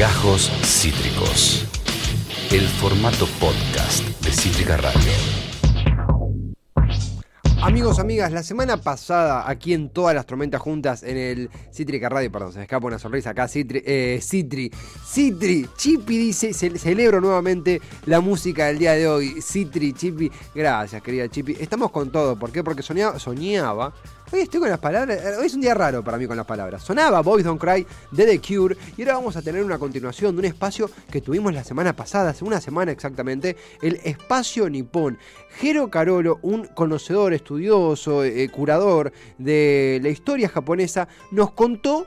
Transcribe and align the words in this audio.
Gajos 0.00 0.50
Cítricos. 0.64 1.66
El 2.50 2.62
formato 2.66 3.26
podcast 3.38 4.02
de 4.24 4.32
Cítrica 4.32 4.78
Radio. 4.78 5.12
Amigos, 7.62 7.98
amigas, 7.98 8.32
la 8.32 8.42
semana 8.42 8.78
pasada, 8.78 9.44
aquí 9.46 9.74
en 9.74 9.90
todas 9.90 10.14
las 10.14 10.24
tormentas 10.24 10.62
juntas, 10.62 11.02
en 11.02 11.18
el 11.18 11.50
Cítrica 11.70 12.08
Radio, 12.08 12.32
perdón, 12.32 12.52
se 12.52 12.58
me 12.58 12.64
escapa 12.64 12.86
una 12.86 12.98
sonrisa 12.98 13.30
acá, 13.30 13.46
Citri, 13.48 13.82
eh, 13.84 14.18
Citri, 14.22 14.72
Citri, 15.06 15.68
Chipi 15.76 16.16
dice, 16.16 16.54
ce- 16.54 16.78
celebro 16.78 17.20
nuevamente 17.20 17.82
la 18.06 18.20
música 18.20 18.68
del 18.68 18.78
día 18.78 18.92
de 18.92 19.06
hoy, 19.06 19.42
Citri, 19.42 19.92
Chipi, 19.92 20.32
gracias 20.54 21.02
querida 21.02 21.28
Chipi, 21.28 21.54
estamos 21.60 21.90
con 21.90 22.10
todo, 22.10 22.34
¿por 22.38 22.50
qué? 22.50 22.64
Porque 22.64 22.82
soñaba, 22.82 23.92
hoy 24.32 24.40
estoy 24.40 24.60
con 24.60 24.70
las 24.70 24.78
palabras, 24.78 25.18
eh, 25.24 25.36
hoy 25.38 25.46
es 25.46 25.54
un 25.54 25.60
día 25.60 25.74
raro 25.74 26.04
para 26.04 26.18
mí 26.18 26.26
con 26.26 26.36
las 26.36 26.46
palabras, 26.46 26.82
sonaba 26.82 27.20
Boys 27.20 27.44
Don't 27.44 27.60
Cry 27.60 27.86
de 28.12 28.26
The 28.26 28.40
Cure, 28.40 28.76
y 28.96 29.02
ahora 29.02 29.14
vamos 29.14 29.36
a 29.36 29.42
tener 29.42 29.64
una 29.64 29.78
continuación 29.78 30.34
de 30.34 30.40
un 30.40 30.44
espacio 30.44 30.90
que 31.10 31.20
tuvimos 31.20 31.52
la 31.52 31.64
semana 31.64 31.94
pasada, 31.94 32.30
hace 32.30 32.44
una 32.44 32.60
semana 32.60 32.92
exactamente, 32.92 33.56
el 33.82 34.00
Espacio 34.04 34.68
Nipón. 34.68 35.18
Jero 35.58 35.90
Carolo, 35.90 36.38
un 36.42 36.66
conocedor, 36.66 37.32
estudioso, 37.32 38.24
eh, 38.24 38.48
curador 38.48 39.12
de 39.38 40.00
la 40.02 40.08
historia 40.08 40.48
japonesa, 40.48 41.08
nos 41.30 41.52
contó 41.52 42.06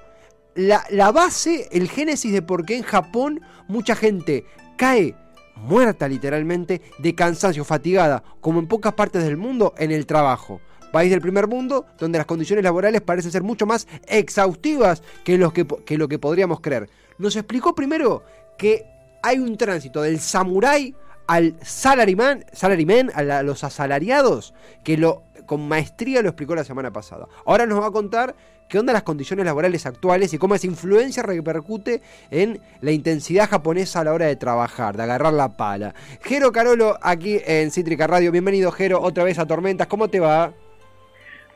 la 0.55 1.11
base, 1.11 1.67
el 1.71 1.89
génesis 1.89 2.31
de 2.31 2.41
por 2.41 2.65
qué 2.65 2.77
en 2.77 2.83
Japón 2.83 3.41
mucha 3.67 3.95
gente 3.95 4.45
cae 4.77 5.15
muerta 5.55 6.07
literalmente 6.07 6.81
de 6.99 7.15
cansancio, 7.15 7.63
fatigada, 7.63 8.23
como 8.41 8.59
en 8.59 8.67
pocas 8.67 8.93
partes 8.93 9.23
del 9.23 9.37
mundo, 9.37 9.73
en 9.77 9.91
el 9.91 10.05
trabajo. 10.05 10.61
País 10.93 11.09
del 11.11 11.21
primer 11.21 11.47
mundo 11.47 11.85
donde 11.97 12.19
las 12.19 12.27
condiciones 12.27 12.63
laborales 12.63 13.01
parecen 13.01 13.31
ser 13.31 13.41
mucho 13.43 13.65
más 13.65 13.87
exhaustivas 14.07 15.01
que, 15.23 15.37
los 15.39 15.51
que, 15.51 15.65
que 15.65 15.97
lo 15.97 16.07
que 16.07 16.19
podríamos 16.19 16.61
creer. 16.61 16.87
Nos 17.17 17.35
explicó 17.35 17.73
primero 17.73 18.23
que 18.57 18.85
hay 19.23 19.39
un 19.39 19.57
tránsito 19.57 20.03
del 20.03 20.19
samurái 20.19 20.93
al 21.25 21.55
salaryman, 21.63 22.45
salaryman 22.53 23.11
a, 23.15 23.23
la- 23.23 23.39
a 23.39 23.43
los 23.43 23.63
asalariados, 23.63 24.53
que 24.83 24.97
lo 24.97 25.23
con 25.47 25.67
maestría 25.67 26.21
lo 26.21 26.29
explicó 26.29 26.53
la 26.55 26.63
semana 26.63 26.91
pasada. 26.93 27.27
Ahora 27.45 27.65
nos 27.65 27.81
va 27.81 27.87
a 27.87 27.91
contar 27.91 28.35
qué 28.69 28.79
onda 28.79 28.93
las 28.93 29.03
condiciones 29.03 29.45
laborales 29.45 29.85
actuales 29.85 30.33
y 30.33 30.37
cómo 30.37 30.55
esa 30.55 30.67
influencia 30.67 31.23
repercute 31.23 32.01
en 32.31 32.61
la 32.81 32.91
intensidad 32.91 33.49
japonesa 33.49 34.01
a 34.01 34.03
la 34.05 34.13
hora 34.13 34.27
de 34.27 34.35
trabajar, 34.35 34.95
de 34.95 35.03
agarrar 35.03 35.33
la 35.33 35.49
pala. 35.57 35.95
Jero 36.21 36.51
Carolo, 36.51 36.97
aquí 37.01 37.39
en 37.45 37.71
Cítrica 37.71 38.07
Radio. 38.07 38.31
Bienvenido, 38.31 38.71
Jero, 38.71 39.01
otra 39.01 39.23
vez 39.23 39.37
a 39.39 39.45
Tormentas. 39.47 39.87
¿Cómo 39.87 40.07
te 40.07 40.19
va? 40.21 40.53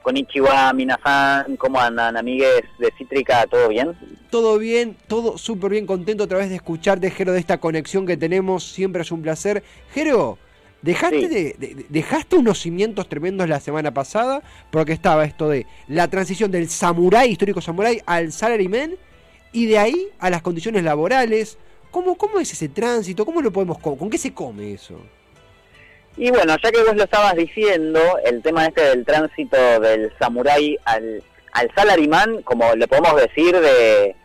Konnichiwa, 0.04 0.72
Minasan, 0.74 1.58
¿cómo 1.58 1.80
andan, 1.80 2.16
amigues 2.18 2.64
de 2.80 2.92
Cítrica? 2.98 3.46
¿Todo 3.48 3.68
bien? 3.70 3.94
Todo 4.30 4.58
bien, 4.58 4.96
todo 5.08 5.38
súper 5.38 5.72
bien, 5.72 5.86
contento 5.86 6.24
otra 6.24 6.38
vez 6.38 6.50
de 6.50 6.56
escucharte, 6.56 7.12
Jero, 7.12 7.34
de 7.34 7.40
esta 7.40 7.58
conexión 7.60 8.06
que 8.06 8.16
tenemos. 8.18 8.64
Siempre 8.72 9.02
es 9.02 9.12
un 9.12 9.22
placer. 9.22 9.64
Jero, 9.94 10.38
dejaste, 10.82 11.20
Sí. 11.22 11.28
de, 11.28 11.56
de- 11.58 11.86
dejaste 11.90 12.38
unos 12.38 12.60
cimientos 12.60 13.10
tremendos 13.10 13.50
la 13.50 13.60
semana 13.60 13.94
pasada, 13.94 14.42
porque 14.72 14.94
estaba 14.94 15.26
esto 15.26 15.50
de 15.50 15.66
la 15.88 16.08
transición 16.08 16.52
del 16.52 16.70
samurái, 16.70 17.32
histórico 17.32 17.60
samurái, 17.62 18.02
al 18.06 18.32
salaryman, 18.32 18.96
y 19.52 19.66
de 19.66 19.78
ahí 19.80 20.08
a 20.20 20.30
las 20.30 20.42
condiciones 20.42 20.84
laborales. 20.84 21.58
¿Cómo, 21.92 22.16
cómo 22.16 22.40
es 22.40 22.52
ese 22.52 22.70
tránsito? 22.70 23.26
¿Cómo 23.26 23.42
lo 23.42 23.52
podemos 23.52 23.80
co- 23.80 23.98
¿Con 23.98 24.10
qué 24.10 24.18
se 24.18 24.34
come 24.34 24.74
eso? 24.74 25.00
Y 26.18 26.32
bueno, 26.32 26.56
ya 26.64 26.72
que 26.72 26.84
vos 26.84 26.96
lo 26.96 27.04
estabas 27.04 27.36
diciendo, 27.36 28.00
el 28.26 28.42
tema 28.42 28.66
este 28.66 28.82
del 28.82 29.06
tránsito 29.06 29.80
del 29.80 30.12
samurái 30.20 30.78
al, 30.86 31.24
al 31.52 31.72
salaryman, 31.76 32.42
como 32.42 32.74
le 32.76 32.88
podemos 32.88 33.16
decir, 33.22 33.56
de 33.60 34.16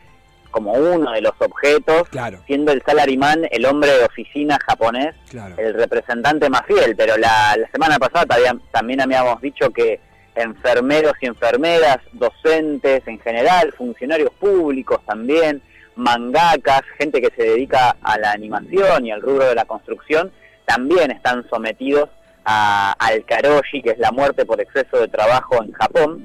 como 0.50 0.72
uno 0.72 1.12
de 1.12 1.22
los 1.22 1.32
objetos, 1.38 2.08
Claro, 2.10 2.38
siendo 2.46 2.72
el 2.72 2.82
salaryman 2.82 3.46
el 3.50 3.64
hombre 3.66 3.90
de 3.90 4.04
oficina 4.04 4.58
japonés, 4.66 5.14
claro. 5.30 5.54
el 5.58 5.72
representante 5.74 6.50
más 6.50 6.66
fiel, 6.66 6.94
pero 6.96 7.16
la, 7.16 7.56
la 7.56 7.70
semana 7.70 7.98
pasada 7.98 8.26
todavía- 8.26 8.56
también 8.70 9.00
habíamos 9.00 9.40
dicho 9.40 9.70
que 9.70 9.98
enfermeros 10.34 11.12
y 11.22 11.26
enfermeras, 11.26 11.98
docentes 12.12 13.02
en 13.06 13.18
general, 13.20 13.72
funcionarios 13.76 14.30
públicos 14.38 15.00
también, 15.06 15.62
mangakas, 15.94 16.82
gente 16.98 17.20
que 17.20 17.30
se 17.36 17.42
dedica 17.50 17.96
a 18.02 18.18
la 18.18 18.32
animación 18.32 19.06
y 19.06 19.10
al 19.10 19.20
rubro 19.22 19.46
de 19.46 19.54
la 19.54 19.64
construcción, 19.64 20.32
también 20.66 21.10
están 21.10 21.46
sometidos 21.50 22.08
a- 22.44 22.92
al 22.98 23.24
karoshi, 23.24 23.82
que 23.82 23.90
es 23.90 23.98
la 23.98 24.10
muerte 24.12 24.44
por 24.44 24.60
exceso 24.60 24.98
de 24.98 25.08
trabajo 25.08 25.62
en 25.62 25.72
Japón 25.72 26.22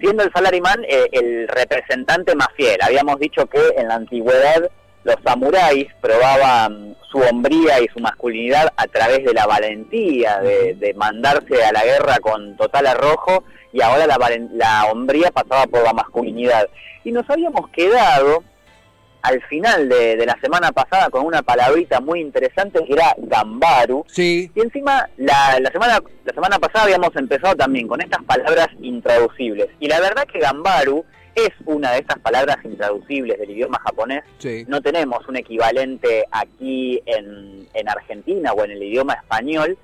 siendo 0.00 0.24
el 0.24 0.32
salaryman 0.32 0.84
eh, 0.88 1.08
el 1.12 1.48
representante 1.48 2.34
más 2.34 2.48
fiel. 2.54 2.78
Habíamos 2.82 3.18
dicho 3.18 3.46
que 3.46 3.60
en 3.78 3.88
la 3.88 3.94
antigüedad 3.94 4.68
los 5.04 5.16
samuráis 5.24 5.86
probaban 6.02 6.96
su 7.10 7.18
hombría 7.18 7.80
y 7.80 7.86
su 7.88 8.00
masculinidad 8.00 8.72
a 8.76 8.86
través 8.88 9.24
de 9.24 9.32
la 9.32 9.46
valentía, 9.46 10.38
de, 10.40 10.74
de 10.74 10.92
mandarse 10.94 11.64
a 11.64 11.72
la 11.72 11.84
guerra 11.84 12.18
con 12.20 12.56
total 12.56 12.86
arrojo, 12.88 13.44
y 13.72 13.80
ahora 13.80 14.06
la, 14.06 14.18
la 14.52 14.86
hombría 14.90 15.30
pasaba 15.30 15.66
por 15.66 15.82
la 15.82 15.92
masculinidad. 15.92 16.68
Y 17.04 17.12
nos 17.12 17.28
habíamos 17.30 17.68
quedado 17.70 18.42
al 19.26 19.42
final 19.42 19.88
de, 19.88 20.16
de 20.16 20.26
la 20.26 20.38
semana 20.40 20.70
pasada 20.72 21.10
con 21.10 21.26
una 21.26 21.42
palabrita 21.42 22.00
muy 22.00 22.20
interesante 22.20 22.84
que 22.84 22.92
era 22.92 23.14
gambaru, 23.18 24.04
Sí, 24.06 24.50
y 24.54 24.60
encima, 24.60 25.08
la, 25.16 25.58
la, 25.60 25.70
semana, 25.70 25.98
la 26.24 26.32
semana 26.32 26.58
pasada 26.58 26.84
habíamos 26.84 27.14
empezado 27.16 27.54
también 27.56 27.88
con 27.88 28.00
estas 28.00 28.22
palabras 28.24 28.68
intraducibles. 28.80 29.68
Y 29.80 29.88
la 29.88 30.00
verdad 30.00 30.24
que 30.32 30.38
Gambaru 30.38 31.04
es 31.34 31.50
una 31.66 31.92
de 31.92 31.98
estas 31.98 32.18
palabras 32.20 32.56
intraducibles 32.64 33.38
del 33.38 33.50
idioma 33.50 33.78
japonés. 33.84 34.22
sí. 34.38 34.64
No 34.68 34.80
tenemos 34.80 35.26
un 35.28 35.36
equivalente 35.36 36.24
aquí 36.30 37.02
en, 37.04 37.66
en 37.74 37.88
Argentina 37.88 38.52
o 38.52 38.64
en 38.64 38.70
el 38.70 38.82
idioma 38.82 39.14
español. 39.14 39.76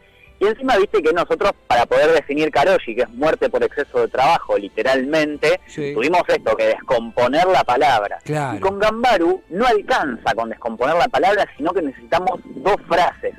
Y 0.43 0.47
encima 0.49 0.77
viste 0.77 1.01
que 1.01 1.13
nosotros, 1.13 1.53
para 1.69 1.87
poder 1.87 2.11
definir 2.11 2.51
karoshi, 2.51 2.97
que 2.97 3.03
es 3.03 3.09
muerte 3.11 3.49
por 3.49 3.63
exceso 3.63 4.01
de 4.01 4.09
trabajo, 4.09 4.59
literalmente, 4.59 5.61
Sí. 5.69 5.95
tuvimos 5.95 6.23
esto, 6.27 6.57
que 6.57 6.67
descomponer 6.67 7.47
la 7.47 7.63
palabra. 7.63 8.19
Claro. 8.25 8.57
Y 8.57 8.61
con 8.61 8.81
Gambaru 8.81 9.41
no 9.51 9.65
alcanza 9.69 10.35
con 10.35 10.49
descomponer 10.51 10.97
la 10.97 11.07
palabra, 11.07 11.47
sino 11.57 11.71
que 11.73 11.81
necesitamos 11.83 12.41
dos 12.57 12.75
frases. 12.89 13.37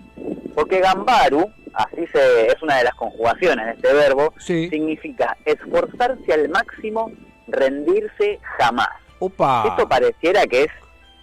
Porque 0.55 0.79
Gambaru, 0.79 1.51
así 1.73 2.07
se, 2.13 2.47
es 2.47 2.61
una 2.63 2.77
de 2.77 2.85
las 2.85 2.95
conjugaciones 2.95 3.65
de 3.65 3.71
este 3.73 3.93
verbo, 3.93 4.33
Sí. 4.37 4.69
significa 4.69 5.35
esforzarse 5.43 6.31
al 6.31 6.47
máximo, 6.47 7.11
rendirse 7.47 8.39
jamás. 8.57 8.87
Opa. 9.19 9.65
Esto 9.67 9.89
pareciera 9.89 10.45
que 10.47 10.63
es 10.63 10.71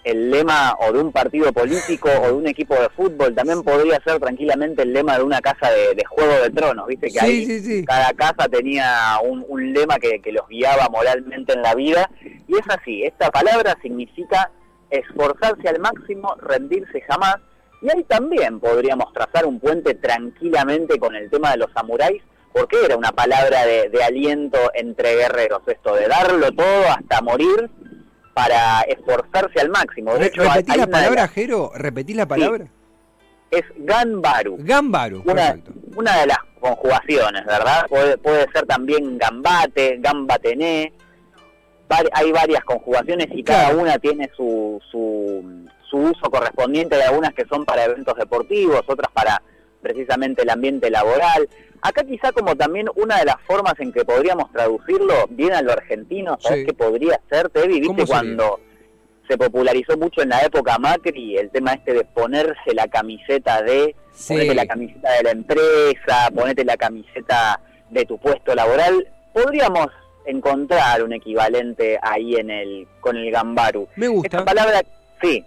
el 0.03 0.31
lema 0.31 0.75
o 0.79 0.91
de 0.91 0.99
un 0.99 1.11
partido 1.11 1.51
político 1.53 2.09
o 2.09 2.27
de 2.27 2.33
un 2.33 2.47
equipo 2.47 2.75
de 2.75 2.89
fútbol, 2.89 3.35
también 3.35 3.61
podría 3.63 4.01
ser 4.03 4.19
tranquilamente 4.19 4.81
el 4.81 4.93
lema 4.93 5.17
de 5.17 5.23
una 5.23 5.41
casa 5.41 5.69
de, 5.71 5.93
de 5.95 6.03
Juego 6.05 6.33
de 6.41 6.49
Tronos, 6.49 6.87
viste 6.87 7.07
que 7.07 7.19
Sí, 7.19 7.25
ahí 7.25 7.45
sí, 7.45 7.59
sí. 7.61 7.85
cada 7.85 8.11
casa 8.13 8.47
tenía 8.49 9.17
un, 9.23 9.45
un 9.47 9.73
lema 9.73 9.97
que, 9.97 10.19
que 10.21 10.31
los 10.31 10.47
guiaba 10.47 10.87
moralmente 10.89 11.53
en 11.53 11.61
la 11.61 11.75
vida, 11.75 12.09
y 12.47 12.55
es 12.55 12.65
así, 12.69 13.03
esta 13.03 13.29
palabra 13.29 13.77
significa 13.81 14.49
esforzarse 14.89 15.67
al 15.69 15.79
máximo, 15.79 16.35
rendirse 16.41 17.01
jamás, 17.01 17.35
y 17.81 17.89
ahí 17.95 18.03
también 18.03 18.59
podríamos 18.59 19.13
trazar 19.13 19.45
un 19.45 19.59
puente 19.59 19.95
tranquilamente 19.95 20.99
con 20.99 21.15
el 21.15 21.29
tema 21.29 21.51
de 21.51 21.57
los 21.57 21.71
samuráis, 21.73 22.21
porque 22.53 22.77
era 22.83 22.97
una 22.97 23.11
palabra 23.11 23.65
de, 23.65 23.89
de 23.89 24.03
aliento 24.03 24.57
entre 24.73 25.15
guerreros, 25.15 25.61
esto 25.67 25.95
de 25.95 26.07
darlo 26.07 26.51
todo 26.51 26.87
hasta 26.89 27.21
morir 27.21 27.69
para 28.33 28.81
esforzarse 28.81 29.59
al 29.59 29.69
máximo. 29.69 30.13
De 30.13 30.19
Re- 30.19 30.25
hecho, 30.27 30.43
¿Repetí 30.43 30.77
la 30.77 30.87
palabra, 30.87 31.21
las- 31.23 31.31
Jero? 31.31 31.71
¿Repetí 31.75 32.13
la 32.13 32.25
palabra? 32.25 32.65
es 33.51 33.63
Ganbaru. 33.79 34.55
Gambaru, 34.59 35.23
una, 35.25 35.33
perfecto. 35.35 35.71
una 35.97 36.17
de 36.21 36.27
las 36.27 36.37
conjugaciones, 36.61 37.45
¿verdad? 37.45 37.85
Puede, 37.89 38.17
puede 38.17 38.47
ser 38.53 38.65
también 38.65 39.17
gambate, 39.17 39.97
gambatené. 39.99 40.93
Hay 42.13 42.31
varias 42.31 42.63
conjugaciones 42.63 43.27
y 43.31 43.43
cada 43.43 43.71
una 43.75 43.99
tiene 43.99 44.29
su, 44.37 44.81
su, 44.89 45.67
su 45.89 45.97
uso 45.97 46.31
correspondiente. 46.31 46.95
Hay 46.95 47.01
algunas 47.01 47.33
que 47.33 47.43
son 47.47 47.65
para 47.65 47.83
eventos 47.83 48.15
deportivos, 48.15 48.81
otras 48.87 49.11
para 49.11 49.41
precisamente 49.81 50.43
el 50.43 50.49
ambiente 50.49 50.89
laboral. 50.89 51.47
Acá 51.81 52.03
quizá 52.03 52.31
como 52.31 52.55
también 52.55 52.87
una 52.95 53.17
de 53.19 53.25
las 53.25 53.37
formas 53.47 53.73
en 53.79 53.91
que 53.91 54.05
podríamos 54.05 54.51
traducirlo 54.51 55.25
bien 55.29 55.53
a 55.53 55.61
lo 55.61 55.71
argentino, 55.71 56.37
¿sabes 56.39 56.59
Sí. 56.59 56.65
qué 56.67 56.73
podría 56.73 57.19
ser, 57.29 57.49
Tevi? 57.49 57.81
¿Cómo 57.81 57.97
¿Viste 57.97 58.11
cuando 58.11 58.59
se 59.27 59.37
popularizó 59.37 59.97
mucho 59.97 60.21
en 60.21 60.29
la 60.29 60.41
época 60.45 60.77
Macri 60.77 61.37
el 61.37 61.49
tema 61.49 61.73
este 61.73 61.93
de 61.93 62.03
ponerse 62.05 62.73
la 62.75 62.87
camiseta 62.87 63.61
de 63.63 63.95
Sí. 64.13 64.33
ponete 64.33 64.55
la 64.55 64.65
camiseta 64.67 65.11
de 65.13 65.23
la 65.23 65.31
empresa, 65.31 66.29
ponete 66.35 66.65
la 66.65 66.77
camiseta 66.77 67.59
de 67.89 68.05
tu 68.05 68.17
puesto 68.19 68.53
laboral, 68.53 69.07
podríamos 69.33 69.87
encontrar 70.25 71.01
un 71.03 71.13
equivalente 71.13 71.97
ahí 72.01 72.35
en 72.35 72.51
el 72.51 72.87
con 72.99 73.17
el 73.17 73.31
gambaru. 73.31 73.87
Me 73.95 74.07
gusta. 74.07 74.37
Esta 74.39 74.45
palabra, 74.45 74.81
sí, 75.21 75.43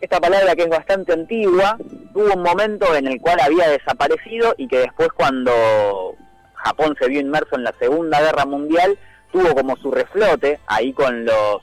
esta 0.00 0.18
palabra 0.20 0.54
que 0.56 0.62
es 0.62 0.68
bastante 0.68 1.12
antigua, 1.12 1.76
tuvo 2.12 2.34
un 2.34 2.42
momento 2.42 2.94
en 2.94 3.06
el 3.06 3.20
cual 3.20 3.38
había 3.40 3.68
desaparecido 3.68 4.54
y 4.58 4.68
que 4.68 4.78
después 4.78 5.08
cuando 5.14 6.16
Japón 6.54 6.96
se 7.00 7.08
vio 7.08 7.20
inmerso 7.20 7.56
en 7.56 7.64
la 7.64 7.74
Segunda 7.78 8.20
Guerra 8.20 8.44
Mundial, 8.44 8.98
tuvo 9.32 9.54
como 9.54 9.76
su 9.76 9.90
reflote 9.90 10.60
ahí 10.66 10.92
con 10.92 11.24
los 11.24 11.62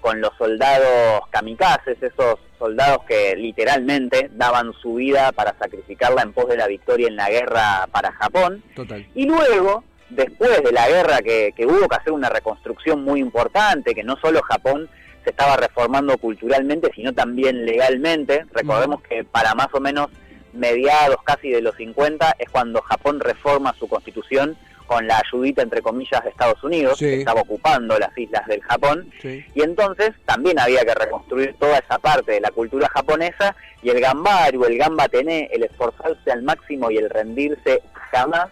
con 0.00 0.20
los 0.20 0.30
soldados 0.38 1.22
kamikazes, 1.30 2.00
esos 2.00 2.36
soldados 2.60 2.98
que 3.08 3.34
literalmente 3.34 4.30
daban 4.34 4.72
su 4.80 4.94
vida 4.94 5.32
para 5.32 5.58
sacrificarla 5.58 6.22
en 6.22 6.32
pos 6.32 6.48
de 6.48 6.56
la 6.56 6.68
victoria 6.68 7.08
en 7.08 7.16
la 7.16 7.28
guerra 7.28 7.88
para 7.90 8.12
Japón. 8.12 8.62
Total. 8.76 9.04
Y 9.16 9.26
luego, 9.26 9.82
después 10.10 10.62
de 10.62 10.70
la 10.70 10.88
guerra 10.88 11.22
que, 11.22 11.52
que 11.56 11.66
hubo 11.66 11.88
que 11.88 11.96
hacer 11.96 12.12
una 12.12 12.28
reconstrucción 12.28 13.02
muy 13.02 13.18
importante, 13.18 13.96
que 13.96 14.04
no 14.04 14.16
solo 14.18 14.42
Japón 14.42 14.88
se 15.26 15.30
estaba 15.30 15.56
reformando 15.56 16.16
culturalmente, 16.18 16.88
sino 16.94 17.12
también 17.12 17.66
legalmente. 17.66 18.46
Recordemos 18.52 19.02
que 19.02 19.24
para 19.24 19.56
más 19.56 19.66
o 19.72 19.80
menos 19.80 20.06
mediados 20.52 21.16
casi 21.24 21.50
de 21.50 21.60
los 21.60 21.74
50 21.74 22.36
es 22.38 22.48
cuando 22.48 22.80
Japón 22.82 23.18
reforma 23.18 23.74
su 23.76 23.88
constitución 23.88 24.56
con 24.86 25.04
la 25.08 25.18
ayudita, 25.18 25.62
entre 25.62 25.82
comillas, 25.82 26.22
de 26.22 26.30
Estados 26.30 26.62
Unidos, 26.62 26.96
Sí. 26.96 27.06
que 27.06 27.18
estaba 27.18 27.40
ocupando 27.40 27.98
las 27.98 28.16
islas 28.16 28.46
del 28.46 28.62
Japón. 28.62 29.10
Sí. 29.20 29.44
Y 29.52 29.62
entonces 29.62 30.12
también 30.24 30.60
había 30.60 30.84
que 30.84 30.94
reconstruir 30.94 31.56
toda 31.58 31.78
esa 31.78 31.98
parte 31.98 32.30
de 32.30 32.40
la 32.40 32.52
cultura 32.52 32.88
japonesa 32.88 33.56
y 33.82 33.90
el 33.90 33.98
gambaru, 34.00 34.64
el 34.64 34.78
gamba 34.78 35.08
tené, 35.08 35.50
el 35.52 35.64
esforzarse 35.64 36.30
al 36.30 36.44
máximo 36.44 36.88
y 36.92 36.98
el 36.98 37.10
rendirse 37.10 37.82
jamás 38.12 38.46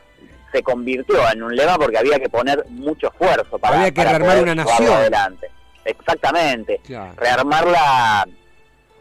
se 0.51 0.61
convirtió 0.65 1.17
en 1.33 1.41
un 1.45 1.55
lema 1.55 1.77
porque 1.79 1.99
había 1.99 2.19
que 2.19 2.29
poner 2.29 2.65
mucho 2.69 3.07
esfuerzo 3.13 3.57
para, 3.59 3.77
Había 3.77 3.91
que 3.93 3.97
para 3.97 4.11
rearmar 4.19 4.31
poder 4.39 4.43
una 4.43 4.55
nación. 4.65 4.93
adelante. 4.93 5.51
Exactamente. 5.85 6.81
Claro. 6.87 7.15
Rearmarla 7.17 8.27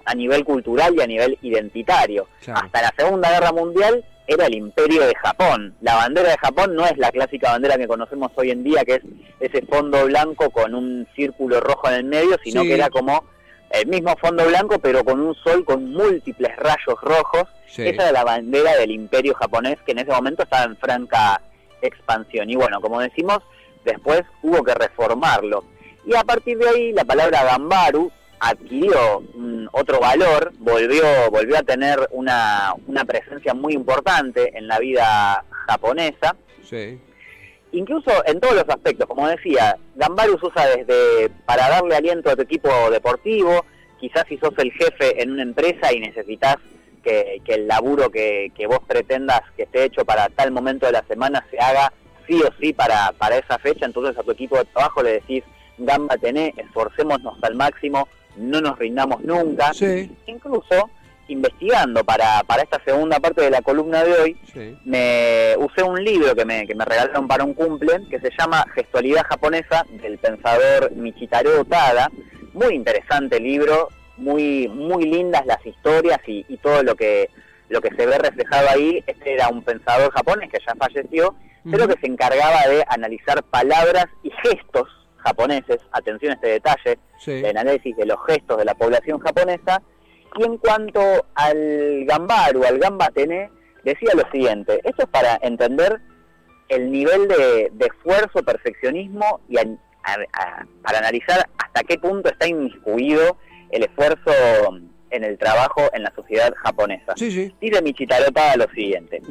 a 0.05 0.15
nivel 0.15 0.43
cultural 0.43 0.93
y 0.97 1.01
a 1.01 1.07
nivel 1.07 1.37
identitario. 1.41 2.27
Claro. 2.43 2.61
Hasta 2.65 2.81
la 2.81 2.93
Segunda 2.97 3.29
Guerra 3.31 3.51
Mundial 3.51 4.03
era 4.27 4.45
el 4.47 4.55
imperio 4.55 5.05
de 5.05 5.15
Japón. 5.15 5.75
La 5.81 5.95
bandera 5.95 6.29
de 6.29 6.37
Japón 6.37 6.75
no 6.75 6.85
es 6.85 6.97
la 6.97 7.11
clásica 7.11 7.51
bandera 7.51 7.77
que 7.77 7.87
conocemos 7.87 8.31
hoy 8.35 8.51
en 8.51 8.63
día, 8.63 8.83
que 8.85 8.95
es 8.95 9.01
ese 9.39 9.65
fondo 9.65 10.05
blanco 10.05 10.49
con 10.49 10.73
un 10.75 11.07
círculo 11.15 11.59
rojo 11.59 11.87
en 11.89 11.93
el 11.95 12.03
medio, 12.05 12.37
sino 12.43 12.61
Sí. 12.61 12.67
que 12.69 12.73
era 12.75 12.89
como 12.89 13.23
el 13.69 13.87
mismo 13.87 14.15
fondo 14.17 14.45
blanco, 14.45 14.77
pero 14.79 15.03
con 15.03 15.19
un 15.19 15.33
sol 15.35 15.65
con 15.65 15.91
múltiples 15.91 16.55
rayos 16.57 16.99
rojos. 17.01 17.43
Sí. 17.67 17.87
Esa 17.87 18.03
era 18.03 18.11
la 18.11 18.23
bandera 18.23 18.75
del 18.75 18.91
imperio 18.91 19.33
japonés, 19.33 19.77
que 19.85 19.93
en 19.93 19.99
ese 19.99 20.11
momento 20.11 20.43
estaba 20.43 20.65
en 20.65 20.77
franca 20.77 21.41
expansión. 21.81 22.49
Y 22.49 22.55
bueno, 22.55 22.79
como 22.81 22.99
decimos, 23.01 23.39
después 23.83 24.21
hubo 24.41 24.63
que 24.63 24.73
reformarlo. 24.75 25.63
Y 26.05 26.15
a 26.15 26.23
partir 26.23 26.57
de 26.57 26.67
ahí, 26.69 26.91
la 26.93 27.05
palabra 27.05 27.43
gambaru 27.43 28.11
adquirió 28.39 29.21
mm, 29.35 29.67
otro 29.71 29.99
valor, 29.99 30.51
volvió, 30.59 31.03
volvió 31.31 31.57
a 31.57 31.63
tener 31.63 31.97
una, 32.11 32.73
una 32.87 33.05
presencia 33.05 33.53
muy 33.53 33.73
importante 33.73 34.57
en 34.57 34.67
la 34.67 34.79
vida 34.79 35.45
japonesa, 35.67 36.35
Sí. 36.61 36.99
incluso 37.71 38.11
en 38.25 38.39
todos 38.41 38.55
los 38.55 38.67
aspectos, 38.67 39.07
como 39.07 39.27
decía, 39.27 39.77
Gambaru 39.95 40.37
se 40.39 40.45
usa 40.47 40.65
desde 40.75 41.29
para 41.45 41.69
darle 41.69 41.95
aliento 41.95 42.29
a 42.29 42.35
tu 42.35 42.41
equipo 42.41 42.69
deportivo, 42.91 43.65
quizás 43.99 44.25
si 44.27 44.37
sos 44.37 44.53
el 44.57 44.71
jefe 44.73 45.21
en 45.21 45.31
una 45.31 45.43
empresa 45.43 45.93
y 45.93 45.99
necesitas 46.01 46.57
que, 47.03 47.41
que 47.45 47.53
el 47.55 47.67
laburo 47.67 48.09
que, 48.09 48.51
que 48.55 48.67
vos 48.67 48.79
pretendas 48.87 49.41
que 49.55 49.63
esté 49.63 49.85
hecho 49.85 50.03
para 50.03 50.27
tal 50.29 50.51
momento 50.51 50.85
de 50.85 50.93
la 50.93 51.03
semana 51.07 51.45
se 51.49 51.57
haga 51.59 51.93
sí 52.27 52.41
o 52.41 52.49
sí 52.59 52.73
para, 52.73 53.11
para 53.17 53.37
esa 53.37 53.57
fecha, 53.59 53.85
entonces 53.85 54.17
a 54.17 54.23
tu 54.23 54.31
equipo 54.31 54.57
de 54.57 54.65
trabajo 54.65 55.01
le 55.03 55.13
decís, 55.13 55.43
Gamba 55.77 56.17
tené, 56.17 56.53
esforcémonos 56.57 57.35
al 57.41 57.55
máximo, 57.55 58.07
no 58.37 58.61
nos 58.61 58.77
rindamos 58.79 59.21
nunca. 59.23 59.73
Sí. 59.73 60.11
Incluso, 60.27 60.89
investigando 61.27 62.03
para, 62.03 62.43
para 62.43 62.63
esta 62.63 62.81
segunda 62.83 63.19
parte 63.19 63.41
de 63.41 63.49
la 63.49 63.61
columna 63.61 64.03
de 64.03 64.13
hoy, 64.13 64.37
Sí. 64.53 64.77
me 64.85 65.55
usé 65.57 65.83
un 65.83 66.03
libro 66.03 66.35
que 66.35 66.45
me, 66.45 66.67
que 66.67 66.75
me 66.75 66.85
regalaron 66.85 67.27
para 67.27 67.43
un 67.43 67.53
cumple 67.53 68.01
que 68.09 68.19
se 68.19 68.29
llama 68.37 68.65
Gestualidad 68.75 69.23
japonesa 69.27 69.85
del 70.01 70.17
pensador 70.17 70.91
Michitaro 70.91 71.61
Otada. 71.61 72.09
Muy 72.53 72.75
interesante 72.75 73.39
libro, 73.39 73.89
muy 74.17 74.67
muy 74.67 75.05
lindas 75.05 75.43
las 75.47 75.65
historias 75.65 76.19
y, 76.27 76.45
y 76.47 76.57
todo 76.57 76.83
lo 76.83 76.95
que 76.95 77.29
lo 77.69 77.81
que 77.81 77.89
se 77.95 78.05
ve 78.05 78.17
reflejado 78.19 78.69
ahí. 78.69 79.03
Este 79.07 79.33
era 79.33 79.47
un 79.49 79.63
pensador 79.63 80.11
japonés 80.11 80.51
que 80.51 80.59
ya 80.65 80.75
falleció, 80.75 81.33
pero 81.71 81.87
que 81.87 81.99
se 81.99 82.05
encargaba 82.07 82.67
de 82.67 82.83
analizar 82.89 83.41
palabras 83.43 84.05
y 84.21 84.29
gestos 84.43 84.87
japoneses. 85.23 85.77
Atención 85.91 86.31
a 86.31 86.35
este 86.35 86.47
detalle, 86.47 86.99
Sí. 87.19 87.31
el 87.45 87.57
análisis 87.57 87.95
de 87.95 88.05
los 88.05 88.17
gestos 88.27 88.57
de 88.57 88.65
la 88.65 88.75
población 88.75 89.19
japonesa. 89.19 89.81
Y 90.37 90.43
en 90.43 90.57
cuanto 90.57 91.01
al 91.35 92.05
gambaru, 92.05 92.63
al 92.65 92.79
gamba 92.79 93.09
tené, 93.09 93.49
decía 93.83 94.11
lo 94.15 94.29
siguiente, 94.31 94.79
esto 94.83 95.03
es 95.03 95.09
para 95.09 95.39
entender 95.41 95.99
el 96.69 96.91
nivel 96.91 97.27
de, 97.27 97.69
de 97.73 97.85
esfuerzo, 97.85 98.41
perfeccionismo 98.43 99.41
y 99.47 99.57
a- 99.57 99.65
a- 100.03 100.41
a- 100.41 100.65
para 100.81 100.99
analizar 100.99 101.47
hasta 101.57 101.83
qué 101.83 101.97
punto 101.99 102.29
está 102.29 102.47
inmiscuido 102.47 103.37
el 103.71 103.83
esfuerzo 103.83 104.31
en 105.11 105.23
el 105.23 105.37
trabajo 105.37 105.81
en 105.93 106.03
la 106.03 106.11
sociedad 106.15 106.51
japonesa. 106.63 107.13
Sí, 107.15 107.31
sí. 107.31 107.55
Dice 107.61 107.81
Michitaro 107.83 108.31
Tada 108.31 108.55
lo 108.55 108.67
siguiente. 108.73 109.21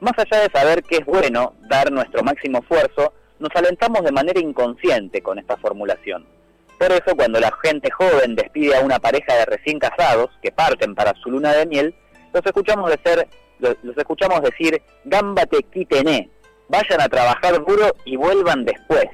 Más 0.00 0.12
allá 0.16 0.42
de 0.42 0.50
saber 0.56 0.82
que 0.84 0.98
es 0.98 1.04
bueno 1.04 1.54
dar 1.68 1.90
nuestro 1.90 2.22
máximo 2.22 2.58
esfuerzo, 2.58 3.12
nos 3.38 3.50
alentamos 3.54 4.02
de 4.04 4.12
manera 4.12 4.40
inconsciente 4.40 5.22
con 5.22 5.38
esta 5.38 5.56
formulación. 5.56 6.26
Por 6.78 6.92
eso, 6.92 7.16
cuando 7.16 7.40
la 7.40 7.52
gente 7.62 7.90
joven 7.90 8.36
despide 8.36 8.76
a 8.76 8.80
una 8.80 8.98
pareja 9.00 9.34
de 9.34 9.46
recién 9.46 9.78
casados 9.78 10.30
que 10.40 10.52
parten 10.52 10.94
para 10.94 11.12
su 11.14 11.30
luna 11.30 11.52
de 11.52 11.66
miel, 11.66 11.94
los 12.32 12.44
escuchamos, 12.46 12.92
los, 13.58 13.76
escuchamos 13.96 14.42
decir, 14.42 14.80
gámbate 15.04 15.64
quitené, 15.72 16.30
vayan 16.68 17.00
a 17.00 17.08
trabajar 17.08 17.64
duro 17.64 17.94
y 18.04 18.16
vuelvan 18.16 18.64
después. 18.64 19.06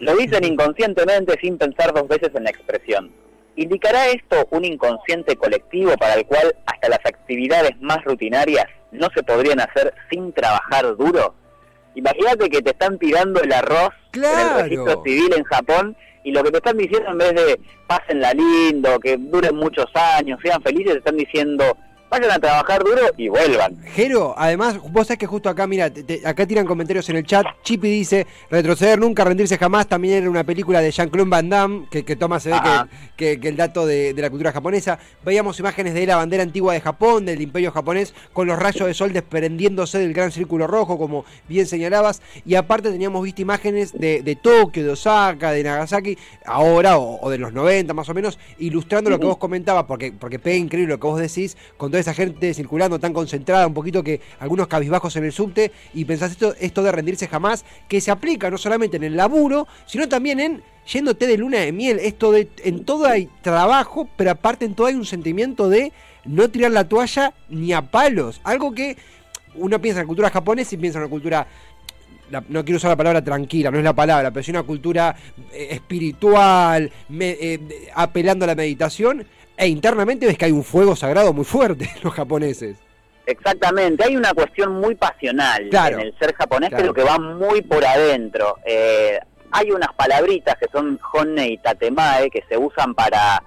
Lo 0.00 0.14
dicen 0.16 0.44
inconscientemente 0.44 1.38
sin 1.40 1.56
pensar 1.56 1.92
dos 1.94 2.08
veces 2.08 2.30
en 2.34 2.44
la 2.44 2.50
expresión. 2.50 3.10
¿Indicará 3.56 4.08
esto 4.08 4.46
un 4.50 4.64
inconsciente 4.64 5.36
colectivo 5.36 5.94
para 5.96 6.14
el 6.14 6.26
cual 6.26 6.54
hasta 6.66 6.88
las 6.88 7.00
actividades 7.04 7.72
más 7.80 8.02
rutinarias 8.04 8.66
no 8.92 9.08
se 9.14 9.22
podrían 9.22 9.60
hacer 9.60 9.92
sin 10.10 10.32
trabajar 10.32 10.96
duro? 10.96 11.34
Imagínate 11.94 12.48
que 12.50 12.62
te 12.62 12.70
están 12.70 12.98
tirando 12.98 13.42
el 13.42 13.52
arroz 13.52 13.90
Claro. 14.10 14.50
en 14.50 14.56
el 14.56 14.70
registro 14.70 15.02
civil 15.04 15.32
en 15.36 15.44
Japón 15.44 15.96
y 16.24 16.32
lo 16.32 16.42
que 16.42 16.50
te 16.50 16.56
están 16.58 16.76
diciendo 16.76 17.10
en 17.10 17.18
vez 17.18 17.34
de 17.34 17.60
pásenla 17.86 18.32
lindo, 18.34 18.98
que 19.00 19.16
duren 19.16 19.56
muchos 19.56 19.86
años, 19.94 20.38
sean 20.42 20.62
felices, 20.62 20.92
te 20.92 20.98
están 20.98 21.16
diciendo 21.16 21.76
vayan 22.10 22.30
a 22.32 22.38
trabajar 22.38 22.82
duro 22.82 23.02
y 23.16 23.28
vuelvan. 23.28 23.80
Jero, 23.94 24.34
además, 24.36 24.78
vos 24.90 25.06
sabés 25.06 25.18
que 25.18 25.26
justo 25.26 25.48
acá, 25.48 25.66
mira, 25.66 25.90
te- 25.90 26.02
te- 26.02 26.26
acá 26.26 26.46
tiran 26.46 26.66
comentarios 26.66 27.08
en 27.08 27.16
el 27.16 27.24
chat. 27.24 27.46
Chippy 27.62 27.88
dice, 27.90 28.26
retroceder 28.50 28.98
nunca, 28.98 29.24
rendirse 29.24 29.56
jamás. 29.56 29.86
También 29.86 30.14
era 30.22 30.30
una 30.30 30.44
película 30.44 30.80
de 30.80 30.90
Jean-Claude 30.90 31.30
Van 31.30 31.48
Damme, 31.48 31.86
que, 31.90 32.04
que 32.04 32.16
toma, 32.16 32.40
se 32.40 32.50
ve 32.50 32.56
que, 33.16 33.34
que- 33.34 33.40
que 33.40 33.48
el 33.48 33.56
dato 33.56 33.86
de, 33.86 34.12
de 34.12 34.22
la 34.22 34.28
cultura 34.30 34.52
japonesa. 34.52 34.98
Veíamos 35.24 35.58
imágenes 35.60 35.94
de 35.94 36.06
la 36.06 36.16
bandera 36.16 36.42
antigua 36.42 36.72
de 36.74 36.80
Japón, 36.80 37.24
del 37.26 37.40
imperio 37.40 37.70
japonés, 37.70 38.12
con 38.32 38.46
los 38.48 38.58
rayos 38.58 38.86
de 38.86 38.94
sol 38.94 39.12
desprendiéndose 39.12 39.98
del 39.98 40.12
gran 40.12 40.32
círculo 40.32 40.66
rojo, 40.66 40.98
como 40.98 41.24
bien 41.48 41.66
señalabas. 41.66 42.22
Y 42.44 42.56
aparte 42.56 42.90
teníamos 42.90 43.22
visto 43.22 43.40
imágenes 43.42 43.92
de, 43.92 44.22
de 44.22 44.36
Tokio, 44.36 44.82
de 44.84 44.90
Osaka, 44.90 45.52
de 45.52 45.62
Nagasaki, 45.62 46.18
ahora, 46.44 46.98
o, 46.98 47.20
o 47.20 47.30
de 47.30 47.38
los 47.38 47.52
90 47.52 47.94
más 47.94 48.08
o 48.08 48.14
menos, 48.14 48.38
ilustrando 48.58 49.10
lo 49.10 49.18
que 49.20 49.26
vos 49.26 49.36
comentabas, 49.36 49.84
porque, 49.84 50.12
porque 50.12 50.38
pega 50.38 50.56
increíble 50.56 50.94
lo 50.94 51.00
que 51.00 51.06
vos 51.06 51.20
decís, 51.20 51.56
con 51.76 51.90
toda 52.02 52.12
esa 52.12 52.14
gente 52.14 52.54
circulando 52.54 52.98
tan 52.98 53.12
concentrada, 53.12 53.66
un 53.66 53.74
poquito 53.74 54.02
que 54.02 54.20
algunos 54.38 54.66
cabizbajos 54.68 55.14
en 55.16 55.24
el 55.24 55.32
subte, 55.32 55.70
y 55.94 56.04
pensás 56.04 56.32
esto, 56.32 56.54
esto 56.58 56.82
de 56.82 56.92
rendirse 56.92 57.28
jamás, 57.28 57.64
que 57.88 58.00
se 58.00 58.10
aplica 58.10 58.50
no 58.50 58.58
solamente 58.58 58.96
en 58.96 59.04
el 59.04 59.16
laburo, 59.16 59.66
sino 59.86 60.08
también 60.08 60.40
en 60.40 60.62
yéndote 60.90 61.26
de 61.26 61.36
luna 61.36 61.58
de 61.58 61.72
miel. 61.72 61.98
Esto 62.00 62.32
de 62.32 62.48
en 62.64 62.84
todo 62.84 63.06
hay 63.06 63.28
trabajo, 63.42 64.08
pero 64.16 64.30
aparte 64.30 64.64
en 64.64 64.74
todo 64.74 64.86
hay 64.86 64.94
un 64.94 65.04
sentimiento 65.06 65.68
de 65.68 65.92
no 66.24 66.48
tirar 66.50 66.70
la 66.70 66.88
toalla 66.88 67.34
ni 67.48 67.72
a 67.72 67.82
palos. 67.82 68.40
Algo 68.44 68.72
que 68.72 68.96
uno 69.54 69.80
piensa 69.80 70.00
en 70.00 70.04
la 70.04 70.08
cultura 70.08 70.30
japonesa 70.30 70.74
y 70.74 70.78
piensa 70.78 70.98
en 70.98 71.04
la 71.04 71.10
cultura 71.10 71.46
no 72.48 72.64
quiero 72.64 72.76
usar 72.76 72.90
la 72.90 72.96
palabra 72.96 73.24
tranquila, 73.24 73.72
no 73.72 73.78
es 73.78 73.82
la 73.82 73.92
palabra, 73.92 74.30
pero 74.30 74.44
sí 74.44 74.52
una 74.52 74.62
cultura 74.62 75.16
eh, 75.52 75.66
espiritual, 75.72 76.88
me- 77.08 77.36
eh, 77.40 77.60
apelando 77.92 78.44
a 78.44 78.46
la 78.46 78.54
meditación, 78.54 79.26
e 79.60 79.68
internamente 79.68 80.26
ves 80.26 80.36
que 80.38 80.46
hay 80.46 80.52
un 80.52 80.64
fuego 80.64 80.96
sagrado 80.96 81.32
muy 81.32 81.44
fuerte 81.44 81.84
en 81.84 82.02
los 82.02 82.12
japoneses. 82.14 82.76
Exactamente, 83.26 84.02
hay 84.04 84.16
una 84.16 84.32
cuestión 84.34 84.80
muy 84.80 84.94
pasional 84.94 85.68
Claro. 85.70 85.98
en 86.00 86.06
el 86.06 86.18
ser 86.18 86.34
japonés, 86.34 86.70
Claro. 86.70 86.82
pero 86.82 86.94
que 86.94 87.04
va 87.04 87.18
muy 87.18 87.62
por 87.62 87.84
adentro. 87.84 88.56
Eh, 88.64 89.18
hay 89.52 89.70
unas 89.70 89.92
palabritas 89.94 90.56
que 90.58 90.66
son 90.72 90.98
honne 91.12 91.48
y 91.50 91.58
tatemae 91.58 92.30
que 92.30 92.42
se 92.48 92.56
usan 92.56 92.94
para 92.94 93.42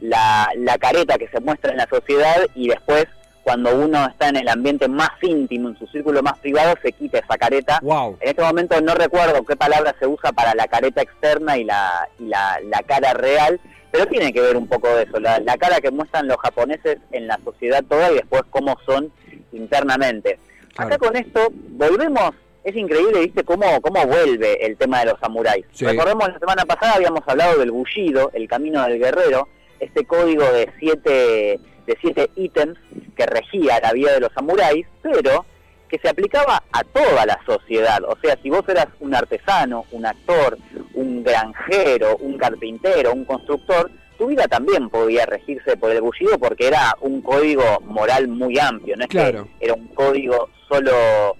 la, 0.00 0.48
la 0.56 0.78
careta 0.78 1.18
que 1.18 1.28
se 1.28 1.40
muestra 1.40 1.72
en 1.72 1.78
la 1.78 1.88
sociedad 1.88 2.36
y 2.54 2.68
después 2.68 3.06
cuando 3.42 3.76
uno 3.76 4.06
está 4.08 4.28
en 4.28 4.36
el 4.36 4.48
ambiente 4.48 4.88
más 4.88 5.10
íntimo, 5.22 5.68
en 5.68 5.78
su 5.78 5.86
círculo 5.88 6.20
más 6.22 6.36
privado, 6.38 6.74
se 6.82 6.90
quita 6.92 7.18
esa 7.20 7.38
careta. 7.38 7.78
Wow. 7.80 8.16
En 8.20 8.30
este 8.30 8.42
momento 8.42 8.80
no 8.80 8.94
recuerdo 8.94 9.44
qué 9.44 9.54
palabra 9.54 9.94
se 10.00 10.06
usa 10.06 10.32
para 10.32 10.52
la 10.56 10.66
careta 10.66 11.00
externa 11.02 11.56
y 11.56 11.62
la, 11.64 12.08
y 12.18 12.24
la, 12.24 12.58
la 12.64 12.80
cara 12.82 13.12
real, 13.14 13.60
pero 13.90 14.06
tiene 14.06 14.32
que 14.32 14.40
ver 14.40 14.56
un 14.56 14.66
poco 14.66 14.88
de 14.88 15.04
eso, 15.04 15.18
la, 15.20 15.38
la 15.40 15.56
cara 15.56 15.80
que 15.80 15.90
muestran 15.90 16.28
los 16.28 16.36
japoneses 16.38 16.98
en 17.12 17.26
la 17.26 17.38
sociedad 17.44 17.84
toda 17.88 18.10
y 18.12 18.16
después 18.16 18.42
cómo 18.50 18.76
son 18.84 19.10
internamente. 19.52 20.38
Claro. 20.74 20.94
Acá 20.94 20.98
con 20.98 21.16
esto 21.16 21.48
volvemos 21.70 22.32
es 22.66 22.74
increíble, 22.74 23.20
¿viste? 23.20 23.44
Cómo, 23.44 23.80
cómo 23.80 24.04
vuelve 24.06 24.66
el 24.66 24.76
tema 24.76 24.98
de 24.98 25.06
los 25.06 25.20
samuráis. 25.20 25.64
Recordemos, 25.78 26.28
la 26.28 26.38
semana 26.40 26.64
pasada 26.64 26.94
habíamos 26.94 27.20
hablado 27.24 27.60
del 27.60 27.70
bullido, 27.70 28.32
el 28.34 28.48
camino 28.48 28.82
del 28.82 28.98
guerrero, 28.98 29.48
este 29.78 30.04
código 30.04 30.42
de 30.52 30.68
siete, 30.80 31.60
de 31.86 31.98
siete 32.00 32.28
ítems 32.34 32.76
que 33.16 33.24
regía 33.24 33.78
la 33.80 33.92
vida 33.92 34.14
de 34.14 34.20
los 34.20 34.32
samuráis, 34.32 34.84
pero 35.00 35.46
que 35.88 36.00
se 36.00 36.08
aplicaba 36.08 36.64
a 36.72 36.82
toda 36.82 37.24
la 37.24 37.38
sociedad. 37.46 38.02
O 38.02 38.18
sea, 38.20 38.36
si 38.42 38.50
vos 38.50 38.68
eras 38.68 38.88
un 38.98 39.14
artesano, 39.14 39.84
un 39.92 40.04
actor, 40.04 40.58
un 40.96 41.22
granjero, 41.22 42.16
un 42.16 42.36
carpintero, 42.36 43.12
un 43.12 43.24
constructor, 43.24 43.90
tu 44.18 44.26
vida 44.26 44.48
también 44.48 44.88
podía 44.88 45.26
regirse 45.26 45.76
por 45.76 45.90
el 45.90 46.00
bullido 46.00 46.38
porque 46.38 46.66
era 46.66 46.96
un 47.00 47.20
código 47.20 47.80
moral 47.82 48.28
muy 48.28 48.58
amplio, 48.58 48.96
no 48.96 49.04
es 49.04 49.10
que 49.10 49.44
era 49.60 49.74
un 49.74 49.88
código 49.88 50.48
solo 50.68 51.36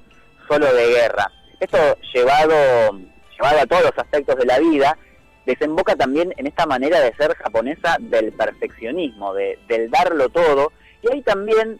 solo 0.47 0.73
de 0.73 0.87
guerra. 0.89 1.31
Esto 1.59 1.79
llevado, 2.15 3.01
llevado 3.35 3.61
a 3.61 3.67
todos 3.67 3.83
los 3.85 3.99
aspectos 3.99 4.37
de 4.37 4.47
la 4.47 4.59
vida, 4.59 4.97
desemboca 5.47 5.97
también 5.97 6.33
en 6.37 6.47
esta 6.47 6.67
manera 6.67 7.01
de 7.01 7.15
ser 7.15 7.35
japonesa 7.35 7.97
del 7.99 8.33
perfeccionismo, 8.33 9.33
de, 9.35 9.59
del 9.69 9.91
darlo 9.91 10.29
todo, 10.29 10.73
y 11.03 11.13
ahí 11.13 11.23
también 11.23 11.79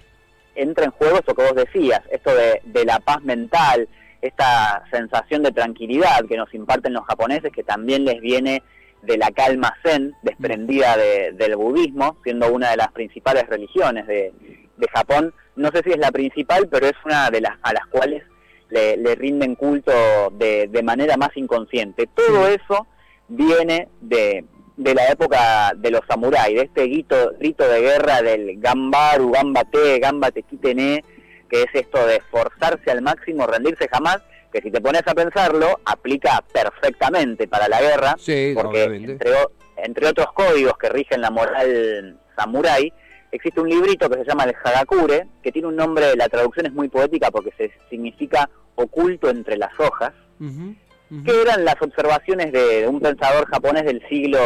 entra 0.55 0.87
en 0.87 0.91
juego 0.93 1.19
esto 1.19 1.35
que 1.35 1.43
vos 1.43 1.55
decías, 1.55 2.01
esto 2.11 2.35
de, 2.35 2.63
de 2.65 2.85
la 2.85 2.99
paz 3.01 3.23
mental, 3.23 3.89
esta 4.23 4.85
sensación 4.91 5.43
de 5.43 5.53
tranquilidad 5.53 6.25
que 6.29 6.37
nos 6.37 6.53
imparten 6.55 6.93
los 6.93 7.05
japoneses, 7.05 7.53
que 7.53 7.63
también 7.63 8.05
les 8.05 8.21
viene 8.21 8.63
de 9.03 9.17
la 9.17 9.31
calma 9.31 9.75
zen, 9.83 10.15
desprendida 10.23 10.97
del 10.97 11.57
budismo, 11.57 12.17
siendo 12.25 12.53
una 12.53 12.71
de 12.71 12.77
las 12.77 12.93
principales 12.93 13.47
religiones 13.47 14.07
de, 14.07 14.33
de 14.77 14.89
Japón. 14.89 15.33
No 15.55 15.71
sé 15.71 15.83
si 15.85 15.91
es 15.91 15.99
la 15.99 16.11
principal, 16.11 16.69
pero 16.69 16.87
es 16.87 16.95
una 17.05 17.31
de 17.31 17.41
las 17.41 17.57
a 17.63 17.73
las 17.73 17.87
cuales 17.87 18.23
le, 18.69 19.15
rinden 19.15 19.55
culto 19.55 19.93
de, 20.33 20.69
de, 20.69 20.83
manera 20.83 21.17
más 21.17 21.31
inconsciente. 21.37 22.09
Todo 22.15 22.49
eso 22.49 22.87
viene 23.29 23.89
de, 24.01 24.45
de 24.77 24.95
la 24.95 25.09
época 25.09 25.73
de 25.77 25.91
los 25.91 26.03
samuráis, 26.09 26.57
de 26.57 26.63
este 26.63 26.87
grito, 26.87 27.33
grito 27.39 27.69
de 27.69 27.81
guerra 27.81 28.23
del 28.23 28.61
gambaru, 28.61 29.31
gambate, 29.31 29.99
gambate 29.99 30.43
kitene, 30.43 31.05
que 31.49 31.63
es 31.63 31.69
esto 31.75 32.07
de 32.07 32.17
esforzarse 32.17 32.91
al 32.91 33.03
máximo, 33.03 33.47
rendirse 33.47 33.89
jamás, 33.89 34.19
que 34.53 34.61
si 34.61 34.71
te 34.71 34.81
pones 34.81 35.03
a 35.07 35.15
pensarlo, 35.15 35.81
aplica 35.85 36.43
perfectamente 36.53 37.49
para 37.49 37.69
la 37.69 37.81
guerra, 37.81 38.17
porque 38.55 38.85
entre, 38.85 39.31
entre 39.77 40.09
otros 40.09 40.33
códigos 40.33 40.77
que 40.79 40.89
rigen 40.89 41.21
la 41.21 41.31
moral 41.31 42.19
samurái, 42.37 42.93
existe 43.33 43.61
un 43.61 43.69
librito 43.69 44.09
que 44.09 44.19
se 44.19 44.25
llama 44.25 44.45
el 44.45 44.55
Hagakure, 44.63 45.27
que 45.43 45.53
tiene 45.53 45.69
un 45.69 45.77
nombre, 45.77 46.15
la 46.17 46.29
traducción 46.29 46.67
es 46.67 46.73
muy 46.73 46.89
poética 46.89 47.31
porque 47.31 47.53
se 47.57 47.73
significa 47.91 48.49
oculto 48.75 49.31
entre 49.31 49.57
las 49.57 49.79
hojas, 49.79 50.13
que 50.39 51.41
eran 51.41 51.65
las 51.65 51.81
observaciones 51.81 52.53
de, 52.53 52.87
un 52.89 53.01
pensador 53.01 53.47
japonés 53.49 53.85
del 53.85 54.07
siglo 54.09 54.39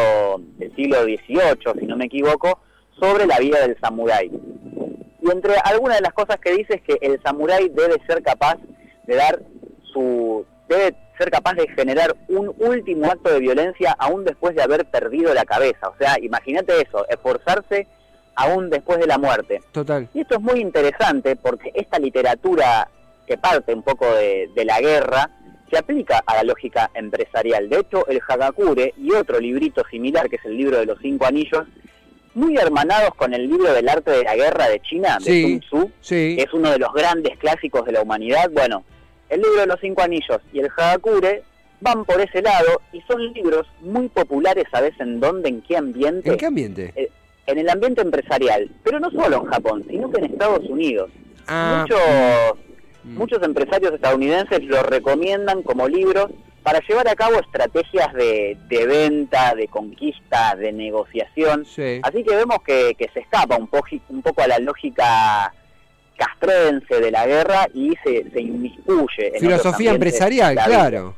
del 0.59 0.75
siglo 0.77 1.03
XVIII, 1.03 1.81
si 1.81 1.87
no 1.87 1.97
me 1.97 2.07
equivoco, 2.07 2.61
sobre 2.99 3.27
la 3.27 3.39
vida 3.39 3.61
del 3.67 3.79
samurái. 3.81 4.31
Y 5.23 5.31
entre 5.31 5.55
algunas 5.65 5.99
de 5.99 6.03
las 6.03 6.13
cosas 6.13 6.39
que 6.41 6.53
dice 6.53 6.75
es 6.75 6.83
que 6.83 6.99
el 7.01 7.21
samurái 7.23 7.69
debe 7.71 7.97
ser 8.07 8.23
capaz 8.23 8.57
de 9.07 9.17
dar 9.17 9.41
su 9.93 10.45
debe 10.69 10.97
ser 11.19 11.31
capaz 11.31 11.55
de 11.55 11.69
generar 11.69 12.17
un 12.29 12.55
último 12.59 13.07
acto 13.07 13.31
de 13.31 13.41
violencia 13.41 13.95
aún 13.99 14.25
después 14.25 14.55
de 14.55 14.63
haber 14.63 14.87
perdido 14.87 15.35
la 15.35 15.45
cabeza. 15.45 15.89
O 15.89 15.97
sea, 15.99 16.17
imagínate 16.21 16.81
eso, 16.81 17.07
esforzarse 17.09 17.87
aún 18.37 18.71
después 18.71 18.99
de 18.99 19.07
la 19.07 19.19
muerte. 19.19 19.61
Total. 19.73 20.09
Y 20.15 20.21
esto 20.21 20.37
es 20.37 20.41
muy 20.41 20.61
interesante 20.61 21.37
porque 21.37 21.73
esta 21.75 21.99
literatura 21.99 22.89
que 23.27 23.37
parte 23.37 23.75
un 23.75 23.83
poco 23.83 24.07
de, 24.15 24.51
la 24.65 24.81
guerra 24.81 25.31
se 25.71 25.79
aplica 25.79 26.21
a 26.27 26.37
la 26.37 26.43
lógica 26.43 26.91
empresarial. 26.95 27.69
De 27.69 27.79
hecho, 27.79 28.07
el 28.09 28.21
Hagakure 28.27 28.93
y 28.97 29.13
otro 29.13 29.39
librito 29.39 29.85
similar, 29.89 30.29
que 30.29 30.37
es 30.37 30.45
el 30.45 30.57
libro 30.57 30.79
de 30.79 30.87
los 30.87 30.99
cinco 31.01 31.27
anillos, 31.27 31.65
muy 32.35 32.57
hermanados 32.57 33.15
con 33.17 33.35
el 33.35 33.49
libro 33.49 33.73
del 33.73 33.89
arte 33.89 34.11
de 34.11 34.25
la 34.25 34.37
guerra 34.37 34.69
de 34.69 34.81
China, 34.81 35.19
de 35.21 35.43
Sun 35.43 35.61
Tzu, 35.61 35.93
que 36.09 36.43
es 36.43 36.53
uno 36.53 36.71
de 36.71 36.79
los 36.79 36.93
grandes 36.93 37.37
clásicos 37.39 37.85
de 37.85 37.93
la 37.93 38.03
humanidad. 38.03 38.51
Bueno, 38.53 38.85
el 39.29 39.41
libro 39.41 39.61
de 39.61 39.67
los 39.67 39.81
cinco 39.81 40.03
anillos 40.03 40.39
y 40.53 40.61
el 40.61 40.69
Hagakure 40.77 41.43
van 41.81 42.05
por 42.05 42.21
ese 42.21 42.43
lado 42.43 42.81
y 42.93 43.01
son 43.03 43.33
libros 43.33 43.67
muy 43.81 44.09
populares, 44.09 44.65
¿sabes 44.71 44.93
en 45.01 45.21
dónde? 45.21 45.49
¿En 45.49 45.63
qué 45.63 45.77
ambiente? 45.77 46.31
¿En 46.31 46.37
qué 46.37 46.47
ambiente? 46.47 46.93
Eh, 46.95 47.11
en 47.47 47.59
el 47.59 47.69
ambiente 47.69 48.03
empresarial, 48.03 48.71
pero 48.85 49.01
no 49.01 49.11
solo 49.11 49.39
en 49.39 49.47
Japón, 49.47 49.85
sino 49.89 50.11
que 50.11 50.19
en 50.19 50.27
Estados 50.27 50.69
Unidos. 50.69 51.11
Ah, 51.49 51.81
muchos, 51.83 52.01
mm. 53.05 53.17
muchos 53.17 53.43
empresarios 53.43 53.95
estadounidenses 53.95 54.63
lo 54.65 54.83
recomiendan 54.83 55.63
como 55.63 55.89
libros 55.89 56.31
para 56.63 56.81
llevar 56.87 57.09
a 57.09 57.15
cabo 57.15 57.41
estrategias 57.41 58.13
de, 58.13 58.57
venta, 58.69 59.55
de 59.55 59.69
conquista, 59.69 60.55
de 60.57 60.73
negociación. 60.73 61.63
Así 62.03 62.25
que 62.25 62.37
vemos 62.37 62.59
que, 62.65 62.95
se 63.13 63.21
escapa 63.21 63.57
un, 63.57 63.69
un 64.09 64.23
poco 64.23 64.43
a 64.43 64.49
la 64.49 64.59
lógica 64.59 65.53
castrense 66.17 67.01
de 67.01 67.11
la 67.11 67.27
guerra 67.27 67.67
y 67.73 67.95
se, 68.05 68.31
se 68.31 68.41
inmiscuye. 68.41 69.29
En 69.35 69.41
Filosofía 69.41 69.93
empresarial, 69.93 70.55
claro. 70.55 71.17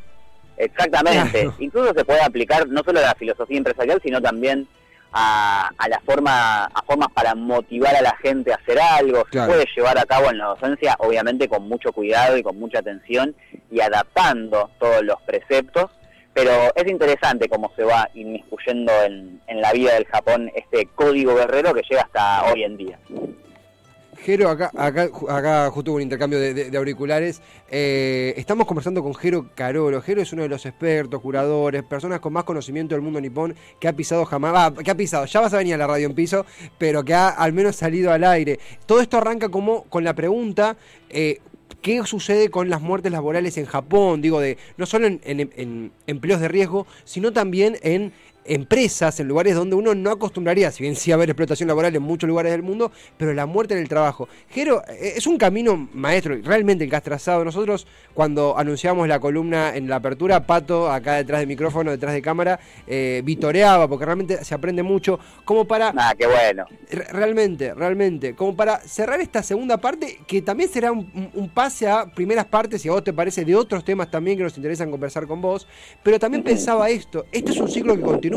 Exactamente. 0.56 1.50
Incluso 1.58 1.92
se 1.92 2.04
puede 2.04 2.22
aplicar 2.22 2.68
no 2.68 2.82
solo 2.84 3.00
a 3.00 3.02
la 3.02 3.14
filosofía 3.14 3.58
empresarial, 3.58 4.00
sino 4.02 4.20
también 4.20 4.68
a, 5.12 5.71
la 5.88 6.00
forma, 6.00 6.64
a 6.64 6.83
formas 6.83 7.09
para 7.14 7.35
motivar 7.35 7.95
a 7.95 8.02
la 8.02 8.16
gente 8.16 8.52
a 8.52 8.57
hacer 8.57 8.78
algo. 8.81 9.25
Se 9.31 9.45
puede 9.45 9.66
llevar 9.76 9.99
a 9.99 10.04
cabo 10.04 10.31
en 10.31 10.38
la 10.38 10.47
docencia, 10.47 10.97
obviamente 10.99 11.49
con 11.49 11.69
mucho 11.69 11.92
cuidado 11.92 12.37
y 12.37 12.42
con 12.42 12.59
mucha 12.59 12.78
atención 12.78 13.35
y 13.71 13.81
adaptando 13.81 14.71
todos 14.78 15.02
los 15.02 15.21
preceptos. 15.23 15.90
Pero 16.35 16.50
es 16.75 16.90
interesante 16.90 17.49
cómo 17.49 17.71
se 17.76 17.85
va 17.85 18.09
inmiscuyendo 18.14 18.90
en, 19.02 19.42
en 19.47 19.61
la 19.61 19.73
vida 19.73 19.95
del 19.95 20.07
Japón 20.07 20.50
este 20.54 20.87
código 20.95 21.35
guerrero 21.35 21.75
que 21.75 21.83
llega 21.88 22.02
hasta 22.02 22.50
hoy 22.50 22.64
en 22.64 22.76
día. 22.78 22.99
Jero, 24.19 24.50
acá, 24.50 24.71
acá, 24.76 25.09
acá 25.31 25.71
justo 25.71 25.90
hubo 25.90 25.97
un 25.97 26.02
intercambio 26.02 26.38
de, 26.38 26.76
auriculares. 26.76 27.40
Eh, 27.71 28.35
estamos 28.37 28.66
conversando 28.66 29.02
con 29.02 29.14
Jero 29.14 29.50
Carolo. 29.54 30.02
Jero 30.02 30.21
es 30.21 30.33
uno 30.33 30.42
de 30.42 30.49
los 30.49 30.66
expertos, 30.66 31.21
curadores, 31.21 31.83
personas 31.83 32.21
con 32.21 32.33
más 32.33 32.45
conocimiento 32.45 32.95
del 32.95 33.02
mundo 33.02 33.21
nipón 33.21 33.57
que 33.81 33.88
ha 33.88 33.95
pisado 33.95 34.25
jamás. 34.26 34.73
que 34.85 34.90
ha 34.90 34.95
pisado, 34.95 35.25
ya 35.25 35.40
vas 35.40 35.54
a 35.54 35.59
venir 35.59 35.75
a 35.75 35.78
la 35.78 35.87
radio 35.87 36.07
en 36.07 36.14
piso, 36.14 36.45
pero 36.78 37.04
que 37.04 37.14
ha 37.14 37.31
al 37.31 37.52
menos 37.52 37.76
salido 37.76 38.12
al 38.12 38.25
aire. 38.25 38.61
Todo 38.85 39.00
esto 39.00 39.16
arranca 39.16 39.49
como 39.49 39.85
con 39.85 40.04
la 40.04 40.14
pregunta. 40.14 40.76
Eh, 41.09 41.40
¿Qué 41.81 42.00
sucede 42.04 42.49
con 42.49 42.69
las 42.69 42.81
muertes 42.81 43.11
laborales 43.11 43.57
en 43.57 43.64
Japón? 43.66 44.23
Digo, 44.23 44.40
de 44.40 44.57
no 44.76 44.87
solo 44.87 45.07
en 45.09 45.92
empleos 46.07 46.40
de 46.40 46.47
riesgo, 46.47 46.87
sino 47.04 47.33
también 47.33 47.76
en 47.83 48.12
empresas, 48.44 49.18
en 49.20 49.28
lugares 49.28 49.54
donde 49.54 49.76
uno 49.76 49.94
no 49.94 50.11
acostumbraría, 50.11 50.70
si 50.70 50.82
bien 50.82 50.96
sí 50.96 51.12
a 51.12 51.14
haber 51.14 51.30
explotación 51.30 51.68
laboral 51.68 51.94
en 51.94 52.02
muchos 52.02 52.28
lugares 52.28 52.52
del 52.52 52.62
mundo, 52.62 52.90
pero 53.16 53.32
la 53.32 53.46
muerte 53.46 53.75
en 53.75 53.80
el 53.80 53.88
trabajo. 53.88 54.28
Jero, 54.50 54.82
eh, 54.88 55.14
es 55.16 55.26
un 55.26 55.38
camino 55.38 55.88
maestro, 55.92 56.37
realmente 56.42 56.84
el 56.84 56.90
que 56.90 56.96
has 56.96 57.02
trazado. 57.02 57.44
Nosotros, 57.44 57.87
cuando 58.14 58.58
anunciamos 58.58 59.06
la 59.08 59.20
columna 59.20 59.75
en 59.75 59.88
la 59.88 59.96
apertura, 59.96 60.46
Pato, 60.46 60.90
acá 60.90 61.14
detrás 61.14 61.40
del 61.40 61.49
micrófono, 61.49 61.90
detrás 61.90 62.14
de 62.14 62.22
cámara, 62.22 62.58
eh, 62.87 63.22
vitoreaba, 63.25 63.88
porque 63.88 64.04
realmente 64.04 64.44
se 64.44 64.54
aprende 64.54 64.82
mucho, 64.82 65.18
como 65.44 65.64
para... 65.64 65.92
Ah, 65.96 66.14
qué 66.16 66.26
bueno. 66.26 66.64
Realmente, 66.90 67.75
realmente, 67.75 68.34
como 68.34 68.56
para 68.56 68.80
cerrar 68.80 69.20
esta 69.20 69.42
segunda 69.42 69.76
parte, 69.76 70.18
que 70.26 70.42
también 70.42 70.68
será 70.70 70.92
un, 70.92 71.50
pase 71.54 71.88
a 71.88 72.06
primeras 72.06 72.46
partes, 72.46 72.82
si 72.82 72.88
a 72.88 72.92
vos 72.92 73.04
te 73.04 73.12
parece, 73.12 73.44
de 73.44 73.54
otros 73.54 73.84
temas 73.84 74.11
también 74.11 74.37
que 74.37 74.42
nos 74.42 74.56
interesan 74.56 74.90
conversar 74.90 75.26
con 75.26 75.40
vos, 75.40 75.66
pero 76.02 76.18
también 76.18 76.42
pensaba 76.42 76.90
esto, 76.90 77.26
este 77.32 77.52
es 77.52 77.58
un 77.58 77.68
ciclo 77.68 77.96
que 77.96 78.02
continúa 78.02 78.31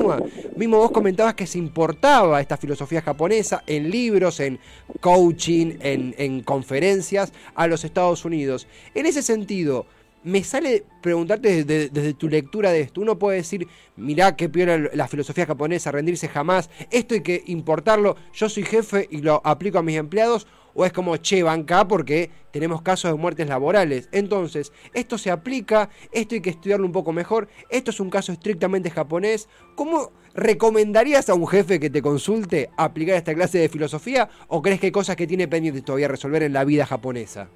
Mismo 0.55 0.77
vos 0.77 0.91
comentabas 0.91 1.33
que 1.35 1.47
se 1.47 1.57
importaba 1.57 2.41
esta 2.41 2.57
filosofía 2.57 3.01
japonesa 3.01 3.63
en 3.67 3.89
libros, 3.89 4.39
en 4.39 4.59
coaching, 4.99 5.77
en, 5.79 6.41
conferencias 6.41 7.33
a 7.55 7.67
los 7.67 7.83
Estados 7.83 8.25
Unidos. 8.25 8.67
En 8.93 9.05
ese 9.05 9.21
sentido, 9.21 9.85
me 10.23 10.43
sale 10.43 10.83
preguntarte 11.01 11.63
desde, 11.63 12.13
tu 12.13 12.27
lectura 12.27 12.71
de 12.71 12.81
esto. 12.81 13.01
Uno 13.01 13.19
puede 13.19 13.37
decir, 13.37 13.67
mirá 13.95 14.35
qué 14.35 14.49
peor 14.49 14.91
la 14.93 15.07
filosofía 15.07 15.45
japonesa, 15.45 15.91
rendirse 15.91 16.27
jamás, 16.27 16.69
esto 16.91 17.13
hay 17.13 17.21
que 17.21 17.43
importarlo, 17.47 18.15
yo 18.33 18.49
soy 18.49 18.63
jefe 18.63 19.07
y 19.11 19.21
lo 19.21 19.41
aplico 19.43 19.77
a 19.77 19.83
mis 19.83 19.97
empleados, 19.97 20.47
o 20.75 20.85
es 20.85 20.93
como, 20.93 21.17
che, 21.17 21.41
banca 21.41 21.87
porque 21.87 22.29
tenemos 22.51 22.83
casos 22.83 23.11
de 23.11 23.17
muertes 23.17 23.47
laborales. 23.47 24.09
Entonces, 24.11 24.71
esto 24.93 25.17
se 25.17 25.31
aplica, 25.31 25.89
esto 26.11 26.35
hay 26.35 26.41
que 26.41 26.51
estudiarlo 26.51 26.85
un 26.85 26.91
poco 26.91 27.11
mejor, 27.11 27.47
esto 27.69 27.89
es 27.89 27.99
un 27.99 28.11
caso 28.11 28.31
estrictamente 28.31 28.91
japonés. 28.91 29.49
¿Cómo 29.75 30.11
recomendarías 30.35 31.29
a 31.29 31.33
un 31.33 31.47
jefe 31.47 31.79
que 31.79 31.89
te 31.89 32.01
consulte 32.01 32.69
aplicar 32.77 33.15
esta 33.15 33.33
clase 33.33 33.57
de 33.57 33.69
filosofía 33.69 34.29
o 34.47 34.61
crees 34.61 34.79
que 34.79 34.87
hay 34.87 34.91
cosas 34.91 35.15
que 35.15 35.25
tiene 35.25 35.47
pendiente 35.47 35.81
todavía 35.81 36.09
resolver 36.09 36.43
en 36.43 36.53
la 36.53 36.65
vida 36.65 36.85
japonesa? 36.85 37.49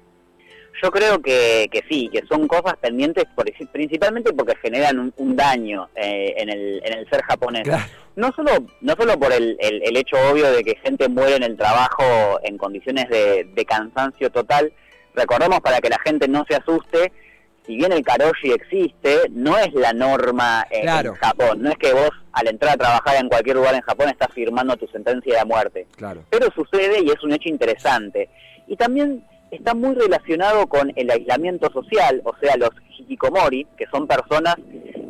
Yo 0.82 0.90
creo 0.90 1.20
que, 1.20 1.68
que 1.70 1.82
sí, 1.88 2.08
que 2.12 2.22
son 2.26 2.46
cosas 2.48 2.74
pendientes 2.80 3.24
principalmente 3.72 4.32
porque 4.32 4.56
generan 4.56 5.12
un, 5.16 5.36
daño 5.36 5.88
eh, 5.94 6.34
en, 6.36 6.48
el, 6.48 6.80
en 6.84 6.98
el 6.98 7.08
ser 7.10 7.22
japonés. 7.22 7.68
No 8.16 8.32
solo 8.34 8.50
no 8.80 8.94
solo 8.98 9.18
por 9.18 9.32
el, 9.32 9.56
el, 9.60 9.96
hecho 9.96 10.16
obvio 10.30 10.50
de 10.52 10.62
que 10.62 10.76
gente 10.76 11.08
muere 11.08 11.36
en 11.36 11.42
el 11.42 11.56
trabajo 11.56 12.40
en 12.42 12.56
condiciones 12.56 13.08
de, 13.08 13.44
de 13.52 13.64
cansancio 13.64 14.30
total. 14.30 14.72
Recordemos 15.14 15.60
para 15.60 15.80
que 15.80 15.88
la 15.90 15.98
gente 16.04 16.28
no 16.28 16.44
se 16.48 16.56
asuste, 16.56 17.12
si 17.66 17.76
bien 17.76 17.92
el 17.92 18.02
karoshi 18.02 18.52
existe, 18.52 19.28
no 19.30 19.56
es 19.58 19.72
la 19.74 19.92
norma 19.92 20.66
en, 20.70 20.82
Claro. 20.82 21.10
en 21.10 21.16
Japón. 21.16 21.62
No 21.62 21.70
es 21.70 21.78
que 21.78 21.92
vos 21.92 22.10
al 22.32 22.48
entrar 22.48 22.74
a 22.74 22.76
trabajar 22.76 23.16
en 23.16 23.28
cualquier 23.28 23.56
lugar 23.56 23.74
en 23.74 23.80
Japón 23.82 24.08
estás 24.08 24.32
firmando 24.32 24.76
tu 24.76 24.86
sentencia 24.88 25.38
de 25.38 25.44
muerte. 25.44 25.86
Claro. 25.96 26.22
Pero 26.30 26.48
sucede 26.54 27.00
y 27.02 27.10
es 27.10 27.22
un 27.22 27.32
hecho 27.32 27.48
interesante. 27.48 28.28
Y 28.66 28.76
también 28.76 29.24
está 29.50 29.74
muy 29.74 29.94
relacionado 29.94 30.66
con 30.66 30.92
el 30.96 31.10
aislamiento 31.10 31.70
social, 31.72 32.22
o 32.24 32.34
sea, 32.40 32.56
los 32.56 32.70
hikikomori, 32.98 33.66
que 33.76 33.86
son 33.86 34.06
personas 34.06 34.56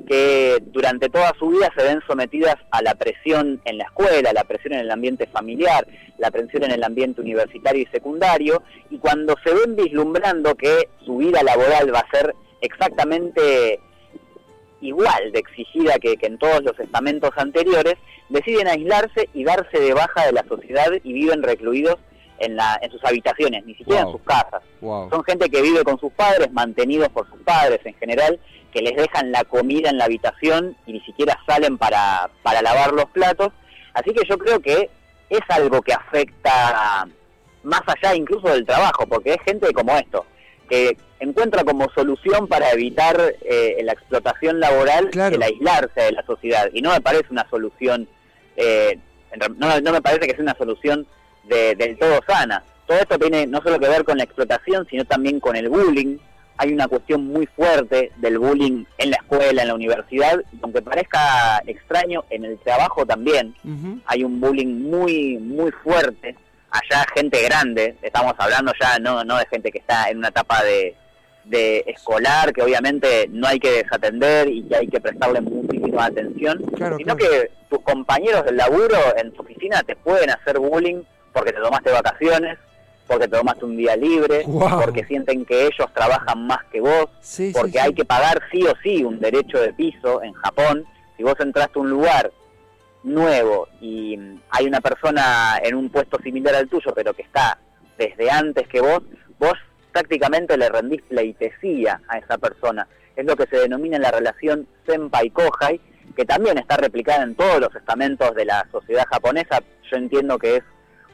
que 0.06 0.58
durante 0.66 1.08
toda 1.08 1.32
su 1.38 1.48
vida 1.48 1.70
se 1.76 1.84
ven 1.84 2.00
sometidas 2.06 2.56
a 2.72 2.82
la 2.82 2.94
presión 2.94 3.60
en 3.64 3.78
la 3.78 3.84
escuela, 3.84 4.32
la 4.32 4.44
presión 4.44 4.74
en 4.74 4.80
el 4.80 4.90
ambiente 4.90 5.26
familiar, 5.26 5.86
la 6.18 6.30
presión 6.30 6.64
en 6.64 6.72
el 6.72 6.82
ambiente 6.82 7.20
universitario 7.20 7.82
y 7.82 7.86
secundario, 7.86 8.62
y 8.90 8.98
cuando 8.98 9.36
se 9.44 9.54
ven 9.54 9.76
vislumbrando 9.76 10.54
que 10.56 10.88
su 11.04 11.18
vida 11.18 11.42
laboral 11.42 11.94
va 11.94 12.00
a 12.00 12.10
ser 12.10 12.34
exactamente 12.60 13.80
igual 14.80 15.30
de 15.32 15.38
exigida 15.38 15.98
que, 15.98 16.16
que 16.16 16.26
en 16.26 16.38
todos 16.38 16.62
los 16.64 16.78
estamentos 16.80 17.30
anteriores, 17.36 17.94
deciden 18.30 18.68
aislarse 18.68 19.28
y 19.34 19.44
darse 19.44 19.78
de 19.78 19.92
baja 19.92 20.26
de 20.26 20.32
la 20.32 20.44
sociedad 20.48 20.90
y 21.04 21.12
viven 21.12 21.42
recluidos 21.42 21.96
en, 22.40 22.56
la, 22.56 22.78
en 22.82 22.90
sus 22.90 23.04
habitaciones, 23.04 23.64
ni 23.64 23.74
siquiera 23.74 24.02
Wow. 24.04 24.10
en 24.12 24.18
sus 24.18 24.26
casas. 24.26 24.62
Wow. 24.80 25.10
Son 25.10 25.22
gente 25.24 25.48
que 25.48 25.62
vive 25.62 25.84
con 25.84 25.98
sus 26.00 26.12
padres, 26.12 26.50
mantenidos 26.52 27.08
por 27.10 27.28
sus 27.30 27.40
padres 27.42 27.80
en 27.84 27.94
general, 27.94 28.40
que 28.72 28.82
les 28.82 28.96
dejan 28.96 29.30
la 29.32 29.44
comida 29.44 29.90
en 29.90 29.98
la 29.98 30.04
habitación 30.06 30.76
y 30.86 30.92
ni 30.94 31.00
siquiera 31.00 31.38
salen 31.46 31.78
para, 31.78 32.30
para 32.42 32.62
lavar 32.62 32.92
los 32.92 33.06
platos. 33.06 33.50
Así 33.94 34.12
que 34.12 34.26
yo 34.28 34.38
creo 34.38 34.60
que 34.60 34.90
es 35.28 35.40
algo 35.48 35.80
que 35.82 35.92
afecta 35.92 37.06
más 37.62 37.82
allá 37.86 38.14
incluso 38.14 38.48
del 38.48 38.64
trabajo, 38.64 39.06
porque 39.06 39.34
es 39.34 39.42
gente 39.44 39.72
como 39.72 39.96
esto, 39.96 40.24
que 40.68 40.96
encuentra 41.18 41.64
como 41.64 41.88
solución 41.94 42.46
para 42.46 42.70
evitar 42.70 43.20
eh, 43.42 43.80
la 43.82 43.92
explotación 43.92 44.60
laboral 44.60 45.10
Claro. 45.10 45.34
el 45.36 45.42
aislarse 45.42 46.00
de 46.00 46.12
la 46.12 46.24
sociedad. 46.24 46.70
Y 46.72 46.80
no 46.80 46.90
me 46.92 47.00
parece 47.00 47.26
una 47.30 47.46
solución, 47.50 48.08
eh, 48.56 48.98
no, 49.58 49.80
no 49.80 49.92
me 49.92 50.00
parece 50.00 50.26
que 50.26 50.32
sea 50.34 50.42
una 50.42 50.56
solución 50.56 51.06
de- 51.44 51.74
del 51.74 51.98
todo 51.98 52.20
sana. 52.26 52.62
Todo 52.86 52.98
esto 52.98 53.18
tiene 53.18 53.46
no 53.46 53.60
solo 53.62 53.78
que 53.78 53.88
ver 53.88 54.04
con 54.04 54.18
la 54.18 54.24
explotación, 54.24 54.86
sino 54.90 55.04
también 55.04 55.38
con 55.40 55.56
el 55.56 55.68
bullying. 55.68 56.18
Hay 56.56 56.72
una 56.72 56.88
cuestión 56.88 57.24
muy 57.26 57.46
fuerte 57.46 58.12
del 58.16 58.38
bullying 58.38 58.84
en 58.98 59.10
la 59.10 59.16
escuela, 59.16 59.62
en 59.62 59.68
la 59.68 59.74
universidad, 59.74 60.38
y 60.52 60.58
aunque 60.62 60.82
parezca 60.82 61.62
extraño, 61.66 62.24
en 62.30 62.44
el 62.44 62.58
trabajo 62.58 63.06
también 63.06 63.54
hay 64.06 64.24
un 64.24 64.40
bullying 64.40 64.82
muy 64.90 65.38
muy 65.38 65.70
fuerte 65.70 66.36
allá 66.70 67.04
gente 67.14 67.42
grande 67.42 67.96
estamos 68.02 68.32
hablando 68.38 68.72
ya 68.80 68.98
no 69.00 69.24
no 69.24 69.36
de 69.38 69.46
gente 69.46 69.72
que 69.72 69.78
está 69.78 70.08
en 70.08 70.18
una 70.18 70.28
etapa 70.28 70.62
de, 70.62 70.94
de 71.44 71.82
escolar 71.88 72.52
que 72.52 72.62
obviamente 72.62 73.26
no 73.30 73.48
hay 73.48 73.58
que 73.58 73.82
desatender 73.82 74.48
y 74.48 74.62
que 74.64 74.76
hay 74.76 74.86
que 74.86 75.00
prestarle 75.00 75.40
muchísima 75.40 76.04
atención 76.04 76.62
Claro, 76.76 76.96
sino 76.98 77.16
claro. 77.16 77.32
que 77.34 77.50
tus 77.70 77.80
compañeros 77.80 78.44
del 78.44 78.56
laburo 78.58 78.96
en 79.16 79.32
tu 79.32 79.42
oficina 79.42 79.82
te 79.82 79.96
pueden 79.96 80.30
hacer 80.30 80.58
bullying 80.60 81.02
porque 81.32 81.52
te 81.52 81.60
tomaste 81.60 81.90
vacaciones 81.90 82.58
porque 83.06 83.26
te 83.26 83.36
tomaste 83.36 83.64
un 83.64 83.76
día 83.76 83.96
libre 83.96 84.44
porque 84.46 85.04
sienten 85.04 85.44
que 85.44 85.62
ellos 85.66 85.92
trabajan 85.92 86.46
más 86.46 86.64
que 86.70 86.80
vos 86.80 87.06
Sí, 87.20 87.50
porque 87.52 87.72
sí. 87.72 87.78
hay 87.78 87.92
que 87.92 88.04
pagar 88.04 88.40
sí 88.52 88.62
o 88.64 88.72
sí 88.82 89.02
un 89.02 89.18
derecho 89.18 89.58
de 89.60 89.72
piso 89.72 90.22
en 90.22 90.32
Japón. 90.34 90.84
Si 91.16 91.24
vos 91.24 91.34
entraste 91.40 91.78
a 91.78 91.82
un 91.82 91.90
lugar 91.90 92.30
nuevo 93.02 93.66
y 93.80 94.16
hay 94.50 94.66
una 94.66 94.80
persona 94.80 95.58
en 95.62 95.74
un 95.74 95.90
puesto 95.90 96.18
similar 96.22 96.54
al 96.54 96.68
tuyo, 96.68 96.92
pero 96.94 97.12
que 97.12 97.22
está 97.22 97.58
desde 97.98 98.30
antes 98.30 98.68
que 98.68 98.80
vos, 98.80 99.00
vos 99.38 99.54
prácticamente 99.92 100.56
le 100.56 100.68
rendís 100.68 101.02
pleitesía 101.02 102.00
a 102.08 102.18
esa 102.18 102.38
persona. 102.38 102.86
Es 103.16 103.26
lo 103.26 103.34
que 103.36 103.46
se 103.46 103.56
denomina 103.58 103.98
la 103.98 104.12
relación 104.12 104.68
senpai-kohai, 104.86 105.80
que 106.16 106.24
también 106.24 106.58
está 106.58 106.76
replicada 106.76 107.24
en 107.24 107.34
todos 107.34 107.60
los 107.60 107.74
estamentos 107.74 108.34
de 108.36 108.44
la 108.44 108.66
sociedad 108.70 109.04
japonesa. 109.10 109.60
Yo 109.90 109.96
entiendo 109.96 110.38
que 110.38 110.56
es 110.56 110.62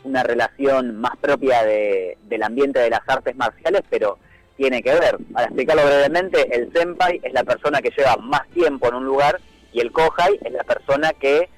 una 0.06 0.22
relación 0.22 0.96
más 0.96 1.16
propia 1.20 1.62
de- 1.64 2.16
del 2.25 2.42
ambiente 2.42 2.78
de 2.80 2.90
las 2.90 3.00
artes 3.06 3.34
marciales, 3.36 3.82
pero 3.90 4.19
tiene 4.56 4.82
que 4.82 4.92
ver. 4.95 5.16
Para 5.32 5.47
explicarlo 5.47 5.84
brevemente, 5.84 6.49
el 6.56 6.73
senpai 6.73 7.21
es 7.23 7.32
la 7.32 7.45
persona 7.45 7.80
que 7.82 7.90
lleva 7.97 8.16
más 8.16 8.49
tiempo 8.54 8.88
en 8.88 8.95
un 8.95 9.04
lugar 9.04 9.38
y 9.73 9.80
el 9.80 9.92
kohai 9.92 10.38
es 10.45 10.52
la 10.52 10.64
persona 10.64 11.12
que 11.12 11.49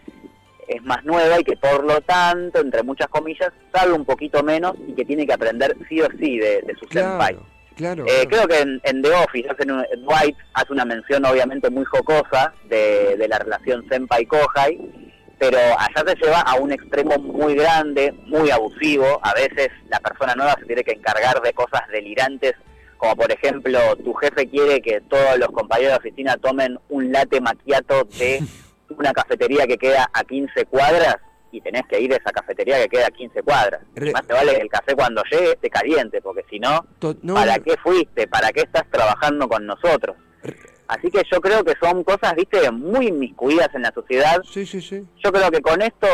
es 0.67 0.83
más 0.83 1.05
nueva 1.05 1.39
y 1.41 1.45
que 1.45 1.57
por 1.57 1.85
lo 1.85 2.01
tanto, 2.03 2.61
entre 2.61 2.83
muchas 2.83 3.09
comillas, 3.09 3.51
sabe 3.73 3.93
un 3.93 4.05
poquito 4.05 4.43
menos 4.43 4.75
y 4.87 4.93
que 4.95 5.05
tiene 5.05 5.27
que 5.27 5.33
aprender 5.33 5.77
sí 5.89 6.01
o 6.01 6.09
sí 6.19 6.39
de, 6.39 6.63
de 6.63 6.75
su 6.79 6.87
senpai. 6.89 7.37
Claro, 7.77 8.05
claro. 8.05 8.05
Eh, 8.07 8.27
claro. 8.27 8.29
creo 8.29 8.49
que 8.49 8.59
en, 8.63 8.81
en 8.83 9.03
The 9.03 9.11
Office 9.15 9.49
hacen 9.49 9.71
un- 9.71 9.87
Dwight 10.03 10.37
hace 10.55 10.73
una 10.73 10.85
mención 10.85 11.25
obviamente 11.25 11.71
muy 11.71 11.85
jocosa 11.85 12.53
de, 12.69 13.17
de 13.17 13.29
la 13.29 13.39
relación 13.39 13.87
senpai-kohai, 13.89 14.79
pero 15.39 15.59
allá 15.59 16.05
se 16.07 16.17
lleva 16.17 16.41
a 16.41 16.55
un 16.57 16.73
extremo 16.73 17.17
muy 17.19 17.55
grande, 17.55 18.13
muy 18.27 18.51
abusivo. 18.51 19.21
A 19.23 19.33
veces 19.35 19.69
la 19.89 20.01
persona 20.01 20.35
nueva 20.35 20.55
se 20.59 20.67
tiene 20.67 20.83
que 20.85 20.93
encargar 20.93 21.41
de 21.41 21.53
cosas 21.53 21.83
delirantes, 21.93 22.55
como 22.97 23.15
por 23.17 23.31
ejemplo 23.31 23.79
tu 24.05 24.13
jefe 24.15 24.49
quiere 24.49 24.81
que 24.81 25.01
todos 25.03 25.39
los 25.39 25.49
compañeros 25.51 25.93
de 25.93 25.99
oficina 26.09 26.37
tomen 26.37 26.79
un 26.89 27.13
latte 27.13 27.41
macchiato 27.41 28.05
de 28.19 28.43
una 28.99 29.13
cafetería 29.13 29.67
que 29.67 29.79
queda 29.79 30.09
a 30.13 30.25
15 30.25 30.65
cuadras 30.67 31.17
y 31.51 31.61
tenés 31.63 31.83
que 31.89 31.99
ir 32.01 32.13
a 32.13 32.17
esa 32.17 32.31
cafetería 32.33 32.77
que 32.83 32.89
queda 32.89 33.07
a 33.07 33.11
15 33.11 33.43
cuadras. 33.43 33.81
Re- 33.95 34.13
Más 34.13 34.27
te 34.27 34.35
vale 34.35 34.55
que 34.55 34.61
el 34.63 34.69
café 34.69 34.95
cuando 34.95 35.23
llegue 35.31 35.53
esté 35.53 35.71
caliente, 35.71 36.21
porque 36.21 36.45
si 36.51 36.59
no, 36.59 36.85
¿para 37.35 37.59
qué 37.61 37.75
fuiste? 37.83 38.27
¿Para 38.29 38.51
qué 38.53 38.61
estás 38.63 38.85
trabajando 38.91 39.49
con 39.49 39.65
nosotros? 39.65 40.17
Así 40.89 41.11
que 41.11 41.23
yo 41.31 41.41
creo 41.41 41.63
que 41.65 41.75
son 41.81 42.03
cosas, 42.03 42.35
viste, 42.35 42.71
muy 42.71 43.09
inmiscuidas 43.09 43.69
en 43.75 43.83
la 43.83 43.93
sociedad. 43.93 44.41
Sí, 44.51 44.65
sí, 44.67 44.81
sí. 44.81 45.05
Yo 45.23 45.31
creo 45.31 45.51
que 45.51 45.61
con 45.61 45.83
esto 45.83 46.07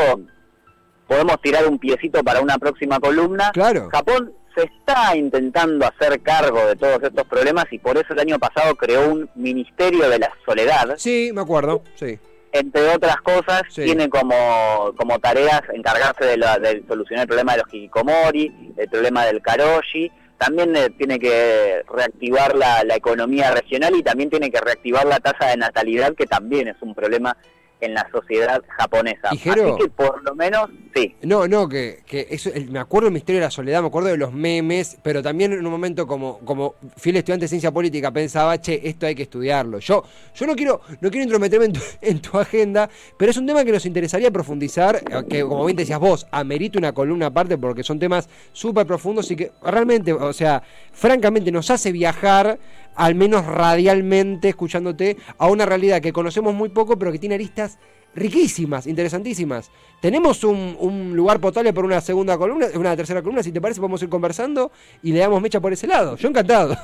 podemos 1.06 1.40
tirar 1.40 1.66
un 1.66 1.78
piecito 1.78 2.22
para 2.24 2.40
una 2.40 2.58
próxima 2.58 2.98
columna. 2.98 3.50
Claro. 3.52 3.88
Japón 3.92 4.32
se 4.56 4.64
está 4.64 5.16
intentando 5.16 5.84
hacer 5.86 6.20
cargo 6.22 6.64
de 6.66 6.76
todos 6.76 7.02
estos 7.02 7.24
problemas 7.26 7.66
y 7.70 7.78
por 7.78 7.96
eso 7.96 8.12
el 8.12 8.20
año 8.20 8.38
pasado 8.38 8.74
creó 8.76 9.08
un 9.12 9.28
Ministerio 9.34 10.08
de 10.08 10.18
la 10.18 10.30
Soledad. 10.46 10.94
Sí, 10.96 11.30
me 11.34 11.40
acuerdo. 11.42 11.82
Sí. 11.96 12.18
Entre 12.52 12.88
otras 12.94 13.16
cosas, 13.16 13.62
Sí. 13.68 13.82
tiene 13.84 14.08
como, 14.08 14.92
como 14.96 15.18
tareas 15.18 15.62
encargarse 15.72 16.24
de, 16.24 16.36
la- 16.36 16.58
de 16.58 16.84
solucionar 16.86 17.22
el 17.24 17.28
problema 17.28 17.52
de 17.52 17.58
los 17.64 17.74
hikikomori, 17.74 18.72
el 18.76 18.88
problema 18.88 19.26
del 19.26 19.42
karoshi, 19.42 20.10
también 20.38 20.74
eh, 20.76 20.90
tiene 20.90 21.18
que 21.18 21.82
reactivar 21.88 22.54
la, 22.54 22.84
la 22.84 22.96
economía 22.96 23.50
regional 23.50 23.94
y 23.96 24.02
también 24.02 24.30
tiene 24.30 24.50
que 24.50 24.60
reactivar 24.60 25.06
la 25.06 25.20
tasa 25.20 25.48
de 25.48 25.56
natalidad, 25.56 26.14
que 26.14 26.26
también 26.26 26.68
es 26.68 26.76
un 26.80 26.94
problema 26.94 27.36
en 27.84 27.94
la 27.94 28.08
sociedad 28.12 28.62
japonesa. 28.78 29.28
Jero- 29.36 29.74
Así 29.74 29.84
que 29.84 29.88
por 29.90 30.22
lo 30.24 30.34
menos, 30.34 30.70
sí. 30.94 31.14
No, 31.22 31.46
no, 31.48 31.68
que, 31.68 32.00
que 32.06 32.26
eso, 32.30 32.50
el- 32.52 32.70
me 32.70 32.78
acuerdo 32.78 33.06
del 33.06 33.14
misterio 33.14 33.40
de 33.40 33.46
la 33.46 33.50
soledad, 33.50 33.80
me 33.82 33.88
acuerdo 33.88 34.08
de 34.08 34.16
los 34.16 34.32
memes, 34.32 34.96
pero 35.02 35.22
también 35.22 35.52
en 35.52 35.64
un 35.64 35.70
momento 35.72 36.06
como, 36.06 36.38
como 36.40 36.74
fiel 36.96 37.16
estudiante 37.16 37.44
de 37.44 37.48
ciencia 37.48 37.70
política 37.72 38.10
pensaba, 38.10 38.60
che, 38.60 38.80
esto 38.88 39.06
hay 39.06 39.14
que 39.14 39.24
estudiarlo. 39.24 39.78
Yo, 39.78 40.02
yo 40.34 40.46
no 40.46 40.54
quiero, 40.54 40.80
no 41.00 41.10
quiero 41.10 41.24
intrometerme 41.24 41.66
en 41.66 41.72
tu, 41.72 41.80
en 42.00 42.20
tu 42.20 42.38
agenda, 42.38 42.88
pero 43.18 43.30
es 43.30 43.36
un 43.36 43.46
tema 43.46 43.64
que 43.64 43.72
nos 43.72 43.86
interesaría 43.86 44.30
profundizar, 44.30 44.96
eh, 44.96 45.24
que 45.28 45.42
como 45.42 45.64
bien 45.66 45.76
decías 45.76 45.98
vos, 46.00 46.26
amerita 46.30 46.78
una 46.78 46.92
columna 46.92 47.26
aparte 47.26 47.58
porque 47.58 47.82
son 47.82 47.98
temas 47.98 48.28
súper 48.52 48.86
profundos 48.86 49.30
y 49.30 49.36
que 49.36 49.52
realmente, 49.62 50.12
o 50.12 50.32
sea, 50.32 50.62
francamente 50.92 51.50
nos 51.52 51.70
hace 51.70 51.92
viajar, 51.92 52.58
al 52.94 53.14
menos 53.14 53.46
radialmente, 53.46 54.50
escuchándote, 54.50 55.16
a 55.38 55.48
una 55.48 55.66
realidad 55.66 56.00
que 56.00 56.12
conocemos 56.12 56.54
muy 56.54 56.68
poco, 56.68 56.98
pero 56.98 57.12
que 57.12 57.18
tiene 57.18 57.34
aristas 57.34 57.78
riquísimas, 58.14 58.86
interesantísimas. 58.86 59.70
Tenemos 60.00 60.44
un, 60.44 60.76
un 60.78 61.16
lugar 61.16 61.40
potable 61.40 61.72
por 61.72 61.84
una 61.84 62.00
segunda 62.00 62.38
columna, 62.38 62.66
una 62.74 62.96
tercera 62.96 63.22
columna, 63.22 63.42
si 63.42 63.52
te 63.52 63.60
parece 63.60 63.80
podemos 63.80 64.02
ir 64.02 64.08
conversando 64.08 64.70
y 65.02 65.12
le 65.12 65.18
damos 65.18 65.40
mecha 65.40 65.60
por 65.60 65.72
ese 65.72 65.86
lado. 65.86 66.16
Yo 66.16 66.28
encantado. 66.28 66.76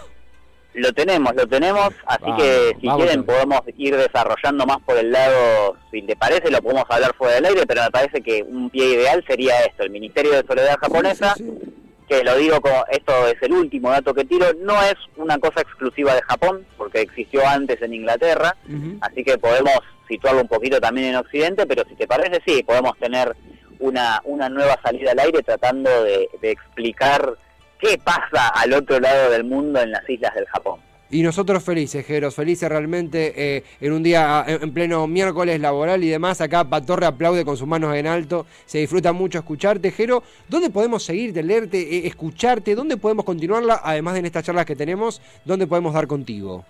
Lo 0.73 0.93
tenemos, 0.93 1.35
lo 1.35 1.49
tenemos, 1.49 1.89
así 2.07 2.23
Vamos, 2.23 2.43
que 2.43 2.77
si 2.81 2.89
quieren 2.89 3.25
podemos 3.25 3.61
ir 3.77 3.97
desarrollando 3.97 4.67
más 4.67 4.79
por 4.83 4.97
el 4.97 5.11
lado, 5.11 5.77
si 5.91 6.01
te 6.03 6.15
parece, 6.15 6.49
lo 6.49 6.63
podemos 6.63 6.85
hablar 6.89 7.13
fuera 7.17 7.35
del 7.35 7.47
aire, 7.47 7.67
pero 7.67 7.83
me 7.83 7.91
parece 7.91 8.21
que 8.21 8.45
un 8.45 8.71
pie 8.71 8.95
ideal 8.95 9.25
sería 9.27 9.65
esto, 9.65 9.83
el 9.83 9.91
Ministerio 9.91 10.31
de 10.31 10.47
Soledad 10.47 10.77
japonesa, 10.81 11.35
Sí, 11.35 11.45
sí, 11.45 11.59
sí. 11.65 11.80
Que 12.11 12.25
lo 12.25 12.37
digo 12.37 12.61
como 12.61 12.85
esto 12.91 13.29
es 13.29 13.41
el 13.41 13.53
último 13.53 13.89
dato 13.89 14.13
que 14.13 14.25
tiro, 14.25 14.47
no 14.63 14.83
es 14.83 14.97
una 15.17 15.39
cosa 15.39 15.61
exclusiva 15.61 16.13
de 16.13 16.23
Japón, 16.23 16.67
porque 16.77 17.03
existió 17.03 17.47
antes 17.47 17.81
en 17.83 17.95
Inglaterra, 17.95 18.57
así 19.01 19.23
que 19.23 19.39
podemos 19.39 19.79
situarlo 20.09 20.41
un 20.41 20.49
poquito 20.49 20.81
también 20.81 21.11
en 21.11 21.17
Occidente, 21.17 21.67
pero 21.67 21.85
si 21.89 21.95
te 21.95 22.09
parece, 22.09 22.43
sí, 22.45 22.65
podemos 22.65 22.99
tener 22.99 23.37
una, 23.79 24.21
una 24.25 24.49
nueva 24.49 24.77
salida 24.83 25.13
al 25.13 25.21
aire 25.21 25.41
tratando 25.45 26.03
de, 26.03 26.29
de 26.43 26.51
explicar 26.51 27.37
qué 27.79 27.97
pasa 27.97 28.49
al 28.49 28.73
otro 28.73 28.99
lado 28.99 29.31
del 29.31 29.45
mundo 29.45 29.81
en 29.81 29.93
las 29.93 30.11
islas 30.11 30.35
del 30.35 30.47
Japón. 30.47 30.81
Y 31.13 31.23
nosotros 31.23 31.65
felices, 31.65 32.07
Jeros, 32.07 32.37
felices 32.37 32.69
realmente 32.69 33.33
eh, 33.57 33.65
en 33.81 33.93
un 33.93 34.03
día 34.03 34.45
en, 34.47 34.63
en 34.63 34.73
pleno 34.73 35.07
miércoles 35.09 35.59
laboral 35.61 36.05
y 36.05 36.09
demás. 36.09 36.41
Acá 36.41 36.63
Patorre 36.65 37.07
aplaude 37.07 37.45
con 37.45 37.57
sus 37.57 37.67
manos 37.67 37.95
en 37.97 38.07
alto. 38.07 38.47
Se 38.65 38.79
disfruta 38.79 39.13
mucho 39.13 39.39
escucharte, 39.39 39.91
Jero. 39.91 40.23
¿Dónde 40.49 40.71
podemos 40.71 41.03
seguirte, 41.03 41.43
leerte, 41.43 41.79
eh, 41.81 42.07
escucharte? 42.07 42.77
¿Dónde 42.77 42.97
podemos 42.97 43.25
continuarla? 43.25 43.81
Además 43.83 44.15
de 44.15 44.21
en 44.21 44.27
estas 44.27 44.45
charlas 44.45 44.67
que 44.67 44.77
tenemos, 44.77 45.21
¿dónde 45.45 45.67
podemos 45.67 45.95
dar 45.95 46.07
contigo? 46.07 46.65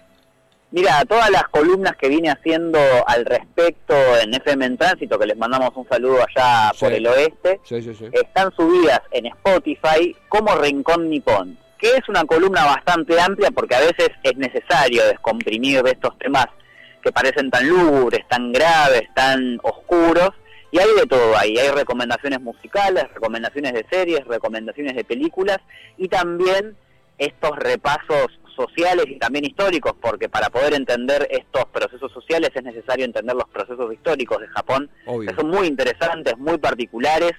Mira, 0.72 1.04
todas 1.04 1.28
las 1.30 1.42
columnas 1.48 1.96
que 2.00 2.08
viene 2.08 2.30
haciendo 2.30 2.78
al 3.06 3.24
respecto 3.26 3.92
en 4.22 4.32
FM 4.32 4.64
en 4.66 4.78
Tránsito, 4.78 5.18
que 5.18 5.26
les 5.26 5.36
mandamos 5.36 5.70
un 5.74 5.86
saludo 5.88 6.18
allá 6.20 6.70
Sí. 6.72 6.78
por 6.84 6.92
el 6.92 7.06
oeste, 7.08 7.60
Sí, 7.64 7.82
sí, 7.82 7.92
sí. 7.92 8.04
están 8.12 8.52
subidas 8.54 9.00
en 9.10 9.26
Spotify 9.26 10.16
como 10.28 10.54
Rincón 10.54 11.10
Nipón, 11.10 11.58
que 11.80 11.88
es 11.88 12.08
una 12.08 12.24
columna 12.24 12.64
bastante 12.64 13.20
amplia 13.20 13.50
porque 13.50 13.74
a 13.74 13.80
veces 13.80 14.10
es 14.22 14.36
necesario 14.36 15.04
descomprimir 15.06 15.82
de 15.82 15.92
estos 15.92 16.18
temas 16.18 16.46
que 17.02 17.12
parecen 17.12 17.50
tan 17.50 17.66
lúgubres, 17.66 18.28
tan 18.28 18.52
graves, 18.52 19.02
tan 19.14 19.58
oscuros, 19.62 20.30
y 20.70 20.78
hay 20.78 20.88
de 20.96 21.06
todo 21.06 21.36
ahí, 21.36 21.56
hay 21.58 21.70
recomendaciones 21.70 22.40
musicales, 22.40 23.04
recomendaciones 23.14 23.72
de 23.72 23.86
series, 23.90 24.24
recomendaciones 24.26 24.94
de 24.94 25.04
películas, 25.04 25.58
y 25.96 26.08
también 26.08 26.76
estos 27.18 27.56
repasos 27.56 28.26
sociales 28.54 29.06
y 29.08 29.18
también 29.18 29.44
históricos, 29.44 29.94
porque 30.00 30.28
para 30.28 30.50
poder 30.50 30.74
entender 30.74 31.26
estos 31.30 31.64
procesos 31.66 32.12
sociales 32.12 32.50
es 32.54 32.62
necesario 32.62 33.04
entender 33.04 33.34
los 33.34 33.48
procesos 33.48 33.92
históricos 33.92 34.40
de 34.40 34.48
Japón, 34.48 34.90
Obvio. 35.06 35.30
que 35.30 35.36
son 35.36 35.50
muy 35.50 35.66
interesantes, 35.66 36.36
muy 36.36 36.58
particulares, 36.58 37.32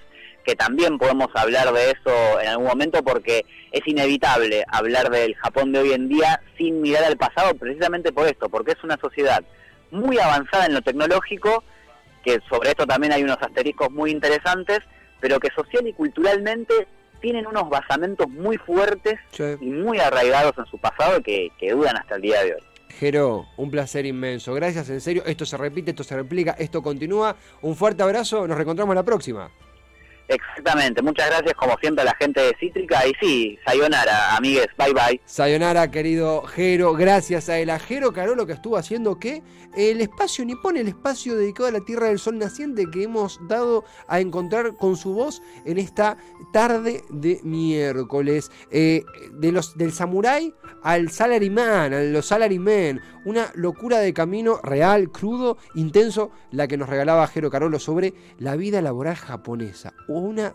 que 0.44 0.54
también 0.56 0.98
podemos 0.98 1.28
hablar 1.34 1.72
de 1.72 1.90
eso 1.90 2.40
en 2.40 2.48
algún 2.48 2.66
momento 2.66 3.02
porque 3.02 3.44
es 3.70 3.80
inevitable 3.86 4.64
hablar 4.68 5.10
del 5.10 5.34
Japón 5.36 5.72
de 5.72 5.80
hoy 5.80 5.92
en 5.92 6.08
día 6.08 6.40
sin 6.58 6.80
mirar 6.80 7.04
al 7.04 7.16
pasado 7.16 7.54
precisamente 7.54 8.12
por 8.12 8.26
esto, 8.26 8.48
porque 8.48 8.72
es 8.72 8.82
una 8.84 8.98
sociedad 9.00 9.42
muy 9.90 10.18
avanzada 10.18 10.66
en 10.66 10.74
lo 10.74 10.82
tecnológico, 10.82 11.62
que 12.24 12.38
sobre 12.48 12.70
esto 12.70 12.86
también 12.86 13.12
hay 13.12 13.22
unos 13.22 13.38
asteriscos 13.40 13.90
muy 13.90 14.10
interesantes, 14.10 14.80
pero 15.20 15.38
que 15.40 15.48
social 15.54 15.86
y 15.86 15.92
culturalmente 15.92 16.86
tienen 17.20 17.46
unos 17.46 17.68
basamentos 17.68 18.28
muy 18.28 18.56
fuertes 18.58 19.14
Sí. 19.30 19.44
y 19.60 19.66
muy 19.66 19.98
arraigados 20.00 20.52
en 20.58 20.66
su 20.66 20.78
pasado 20.78 21.22
que, 21.22 21.50
que 21.58 21.70
dudan 21.72 21.96
hasta 21.96 22.16
el 22.16 22.22
día 22.22 22.42
de 22.42 22.54
hoy. 22.54 22.60
Jero, 22.98 23.46
un 23.56 23.70
placer 23.70 24.04
inmenso. 24.06 24.52
Gracias, 24.54 24.90
en 24.90 25.00
serio. 25.00 25.22
Esto 25.24 25.46
se 25.46 25.56
repite, 25.56 25.90
esto 25.92 26.04
se 26.04 26.14
replica, 26.14 26.54
esto 26.58 26.82
continúa. 26.82 27.36
Un 27.62 27.74
fuerte 27.74 28.02
abrazo. 28.02 28.46
Nos 28.46 28.56
reencontramos 28.56 28.94
la 28.94 29.02
próxima. 29.02 29.50
Muchas 31.02 31.28
gracias 31.28 31.54
como 31.54 31.76
siempre 31.78 32.00
a 32.00 32.06
la 32.06 32.14
gente 32.14 32.40
de 32.40 32.56
Cítrica 32.58 33.06
y 33.06 33.12
sí, 33.20 33.58
sayonara, 33.66 34.36
amigues, 34.36 34.68
bye 34.78 34.94
bye. 34.94 35.20
Sayonara, 35.26 35.90
querido 35.90 36.42
Jero, 36.44 36.94
gracias 36.94 37.50
a 37.50 37.58
él. 37.58 37.68
A 37.68 37.78
Jero 37.78 38.12
Carolo 38.14 38.46
que 38.46 38.54
estuvo 38.54 38.78
haciendo 38.78 39.18
que 39.18 39.42
el 39.76 40.00
espacio 40.00 40.46
Nipón, 40.46 40.78
el 40.78 40.88
espacio 40.88 41.36
dedicado 41.36 41.68
a 41.68 41.72
la 41.72 41.80
Tierra 41.80 42.06
del 42.06 42.18
Sol 42.18 42.38
Naciente 42.38 42.86
que 42.90 43.02
hemos 43.02 43.38
dado 43.48 43.84
a 44.08 44.20
encontrar 44.20 44.76
con 44.76 44.96
su 44.96 45.12
voz 45.12 45.42
en 45.66 45.76
esta 45.76 46.16
tarde 46.54 47.02
de 47.10 47.40
miércoles. 47.42 48.50
Eh, 48.70 49.04
de 49.32 49.52
los, 49.52 49.76
del 49.76 49.92
samurái 49.92 50.54
al 50.82 51.10
salaryman, 51.10 51.92
a 51.92 52.00
los 52.00 52.26
salarymen. 52.26 53.00
Una 53.24 53.50
locura 53.54 53.98
de 53.98 54.12
camino 54.12 54.58
real, 54.62 55.10
crudo, 55.10 55.58
intenso, 55.74 56.30
la 56.50 56.66
que 56.66 56.76
nos 56.76 56.88
regalaba 56.88 57.26
Jero 57.28 57.50
Carolo 57.50 57.78
sobre 57.78 58.14
la 58.38 58.56
vida 58.56 58.82
laboral 58.82 59.16
japonesa. 59.16 59.92
Una 60.08 60.54